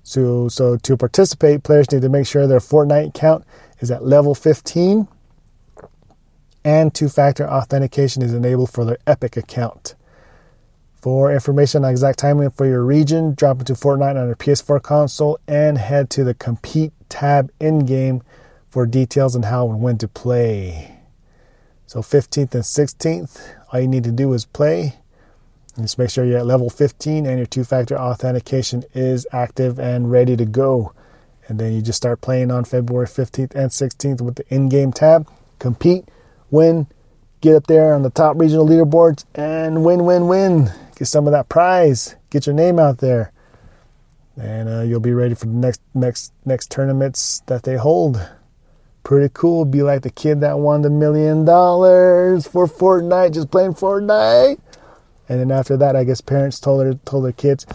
So, 0.02 0.50
so 0.50 0.76
to 0.76 0.98
participate, 0.98 1.62
players 1.62 1.90
need 1.90 2.02
to 2.02 2.10
make 2.10 2.26
sure 2.26 2.46
their 2.46 2.58
Fortnite 2.58 3.08
account 3.08 3.46
is 3.80 3.90
at 3.90 4.04
level 4.04 4.34
15 4.34 5.08
and 6.64 6.94
two 6.94 7.08
factor 7.08 7.48
authentication 7.48 8.22
is 8.22 8.32
enabled 8.32 8.70
for 8.70 8.84
their 8.84 8.98
Epic 9.06 9.36
account. 9.36 9.94
For 11.04 11.30
information 11.30 11.84
on 11.84 11.90
exact 11.90 12.20
timing 12.20 12.48
for 12.48 12.64
your 12.64 12.82
region, 12.82 13.34
drop 13.34 13.58
into 13.58 13.74
Fortnite 13.74 14.18
on 14.18 14.26
your 14.26 14.36
PS4 14.36 14.82
console 14.82 15.38
and 15.46 15.76
head 15.76 16.08
to 16.10 16.24
the 16.24 16.32
Compete 16.32 16.94
tab 17.10 17.52
in 17.60 17.80
game 17.80 18.22
for 18.70 18.86
details 18.86 19.36
on 19.36 19.42
how 19.42 19.68
and 19.68 19.82
when 19.82 19.98
to 19.98 20.08
play. 20.08 20.96
So, 21.86 22.00
15th 22.00 22.54
and 22.54 22.64
16th, 22.64 23.54
all 23.70 23.80
you 23.80 23.86
need 23.86 24.04
to 24.04 24.12
do 24.12 24.32
is 24.32 24.46
play. 24.46 24.94
Just 25.78 25.98
make 25.98 26.08
sure 26.08 26.24
you're 26.24 26.38
at 26.38 26.46
level 26.46 26.70
15 26.70 27.26
and 27.26 27.36
your 27.36 27.46
two 27.46 27.64
factor 27.64 27.98
authentication 27.98 28.84
is 28.94 29.26
active 29.30 29.78
and 29.78 30.10
ready 30.10 30.36
to 30.36 30.46
go. 30.46 30.94
And 31.48 31.60
then 31.60 31.74
you 31.74 31.82
just 31.82 31.98
start 31.98 32.22
playing 32.22 32.50
on 32.50 32.64
February 32.64 33.06
15th 33.06 33.54
and 33.54 33.70
16th 33.70 34.22
with 34.22 34.36
the 34.36 34.44
in 34.48 34.70
game 34.70 34.92
tab. 34.92 35.28
Compete 35.58 36.08
win, 36.54 36.86
get 37.40 37.56
up 37.56 37.66
there 37.66 37.92
on 37.92 38.02
the 38.02 38.10
top 38.10 38.38
regional 38.38 38.66
leaderboards, 38.66 39.24
and 39.34 39.84
win, 39.84 40.04
win, 40.04 40.28
win. 40.28 40.70
Get 40.96 41.08
some 41.08 41.26
of 41.26 41.32
that 41.32 41.48
prize. 41.48 42.14
Get 42.30 42.46
your 42.46 42.54
name 42.54 42.78
out 42.78 42.98
there, 42.98 43.32
and 44.40 44.68
uh, 44.68 44.80
you'll 44.82 45.00
be 45.00 45.12
ready 45.12 45.34
for 45.34 45.46
the 45.46 45.52
next 45.52 45.82
next 45.92 46.32
next 46.44 46.70
tournaments 46.70 47.42
that 47.46 47.64
they 47.64 47.76
hold. 47.76 48.26
Pretty 49.02 49.30
cool. 49.34 49.66
Be 49.66 49.82
like 49.82 50.02
the 50.02 50.10
kid 50.10 50.40
that 50.40 50.58
won 50.58 50.82
the 50.82 50.90
million 50.90 51.44
dollars 51.44 52.46
for 52.46 52.66
Fortnite, 52.66 53.34
just 53.34 53.50
playing 53.50 53.74
Fortnite. 53.74 54.58
And 55.28 55.40
then 55.40 55.50
after 55.50 55.76
that, 55.76 55.96
I 55.96 56.04
guess 56.04 56.20
parents 56.20 56.60
told 56.60 56.80
their 56.80 56.94
told 57.04 57.24
their 57.24 57.32
kids, 57.32 57.66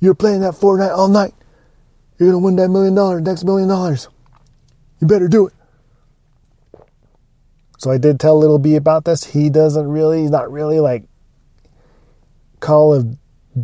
"You're 0.00 0.14
playing 0.14 0.40
that 0.40 0.54
Fortnite 0.54 0.96
all 0.96 1.08
night. 1.08 1.34
You're 2.16 2.30
gonna 2.30 2.44
win 2.44 2.56
that 2.56 2.68
million 2.68 2.94
dollars, 2.94 3.22
next 3.22 3.44
million 3.44 3.68
dollars. 3.68 4.08
You 5.00 5.06
better 5.06 5.28
do 5.28 5.48
it." 5.48 5.57
So 7.78 7.92
I 7.92 7.98
did 7.98 8.18
tell 8.18 8.36
Little 8.36 8.58
B 8.58 8.74
about 8.74 9.04
this. 9.04 9.22
He 9.24 9.48
doesn't 9.48 9.86
really, 9.86 10.22
he's 10.22 10.30
not 10.30 10.50
really 10.50 10.80
like 10.80 11.04
Call 12.58 12.92
of 12.92 13.16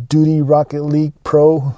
Duty 0.07 0.41
Rocket 0.41 0.83
League 0.83 1.13
Pro 1.25 1.75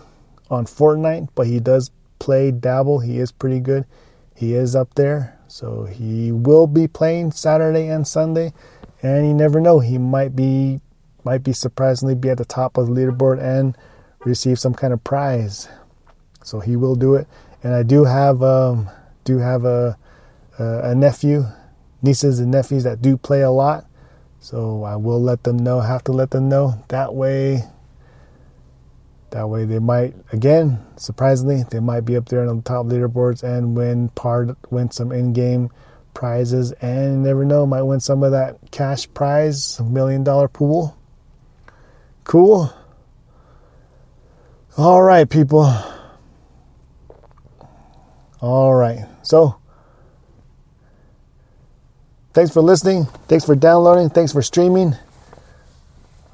on 0.49 0.65
Fortnite, 0.65 1.29
but 1.33 1.47
he 1.47 1.59
does 1.59 1.89
play 2.19 2.51
dabble. 2.51 2.99
He 2.99 3.17
is 3.17 3.31
pretty 3.31 3.59
good. 3.59 3.85
He 4.35 4.53
is 4.53 4.75
up 4.75 4.93
there. 4.93 5.37
So 5.47 5.85
he 5.85 6.31
will 6.31 6.67
be 6.67 6.87
playing 6.87 7.31
Saturday 7.31 7.87
and 7.87 8.07
Sunday. 8.07 8.53
And 9.01 9.27
you 9.27 9.33
never 9.33 9.59
know, 9.59 9.79
he 9.79 9.97
might 9.97 10.35
be 10.35 10.79
might 11.23 11.43
be 11.43 11.51
surprisingly 11.51 12.15
be 12.15 12.29
at 12.29 12.37
the 12.37 12.45
top 12.45 12.77
of 12.77 12.87
the 12.87 12.93
leaderboard 12.93 13.41
and 13.41 13.75
receive 14.23 14.57
some 14.57 14.73
kind 14.73 14.93
of 14.93 15.03
prize. 15.03 15.67
So 16.43 16.61
he 16.61 16.75
will 16.75 16.95
do 16.95 17.15
it. 17.15 17.27
And 17.63 17.73
I 17.73 17.83
do 17.83 18.05
have 18.05 18.43
um, 18.43 18.89
do 19.23 19.39
have 19.39 19.65
a 19.65 19.97
a 20.59 20.95
nephew 20.95 21.45
nieces 22.01 22.39
and 22.39 22.51
nephews 22.51 22.83
that 22.83 23.01
do 23.01 23.17
play 23.17 23.41
a 23.41 23.51
lot. 23.51 23.85
So 24.39 24.83
I 24.83 24.95
will 24.95 25.21
let 25.21 25.43
them 25.43 25.57
know, 25.57 25.79
have 25.79 26.03
to 26.05 26.11
let 26.11 26.31
them 26.31 26.47
know. 26.47 26.83
That 26.89 27.13
way, 27.13 27.63
that 29.31 29.49
way 29.49 29.65
they 29.65 29.79
might, 29.79 30.15
again, 30.31 30.79
surprisingly, 30.95 31.63
they 31.69 31.79
might 31.79 32.01
be 32.01 32.15
up 32.15 32.29
there 32.29 32.47
on 32.47 32.57
the 32.57 32.63
top 32.63 32.85
leaderboards 32.85 33.43
and 33.43 33.75
win 33.75 34.09
part, 34.09 34.55
win 34.71 34.91
some 34.91 35.11
in-game 35.11 35.69
prizes, 36.13 36.71
and 36.73 37.23
never 37.23 37.43
know, 37.43 37.65
might 37.65 37.81
win 37.81 37.99
some 37.99 38.23
of 38.23 38.31
that 38.31 38.57
cash 38.71 39.07
prize, 39.13 39.79
million 39.81 40.23
dollar 40.23 40.47
pool. 40.47 40.97
Cool. 42.23 42.73
All 44.77 45.01
right, 45.01 45.27
people. 45.29 45.73
All 48.39 48.73
right. 48.73 49.05
So 49.23 49.59
Thanks 52.37 52.53
for 52.53 52.61
listening. 52.61 53.05
Thanks 53.27 53.45
for 53.45 53.55
downloading. 53.55 54.11
Thanks 54.11 54.31
for 54.31 54.43
streaming. 54.43 54.95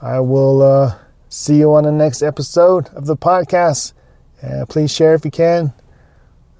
I 0.01 0.19
will 0.19 0.61
uh, 0.61 0.97
see 1.29 1.55
you 1.55 1.73
on 1.75 1.85
the 1.85 1.93
next 1.93 2.21
episode 2.21 2.89
of 2.89 3.05
the 3.05 3.15
podcast. 3.15 3.93
Uh, 4.43 4.65
please 4.67 4.93
share 4.93 5.13
if 5.13 5.23
you 5.23 5.31
can. 5.31 5.71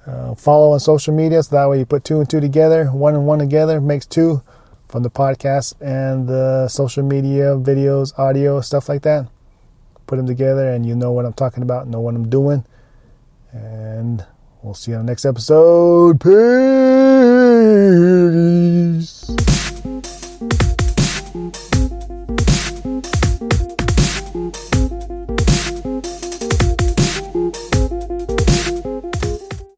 Uh, 0.08 0.34
follow 0.36 0.72
on 0.72 0.80
social 0.80 1.14
media 1.14 1.44
so 1.44 1.58
that 1.58 1.70
way 1.70 1.80
you 1.80 1.86
put 1.86 2.06
two 2.06 2.22
and 2.22 2.30
two 2.30 2.40
together. 2.40 2.86
One 2.86 3.16
and 3.16 3.28
one 3.28 3.40
together 3.40 3.82
makes 3.82 4.06
two 4.06 4.42
from 4.88 5.04
the 5.04 5.10
podcast 5.10 5.74
and 5.82 6.26
the 6.26 6.70
social 6.70 7.04
media, 7.04 7.58
videos, 7.58 8.18
audio, 8.18 8.62
stuff 8.62 8.88
like 8.88 9.02
that. 9.02 9.28
Put 10.08 10.16
them 10.16 10.26
together 10.26 10.70
and 10.70 10.86
you 10.86 10.96
know 10.96 11.12
what 11.12 11.26
I'm 11.26 11.34
talking 11.34 11.64
about, 11.64 11.90
know 11.90 12.00
what 12.00 12.16
I'm 12.16 12.30
doing. 12.30 12.64
And 13.52 14.26
we'll 14.62 14.74
see 14.74 14.92
you 14.92 14.98
on 14.98 15.06
the 15.06 15.12
next 15.12 15.26
episode. 15.26 16.22
Peace. 16.22 16.93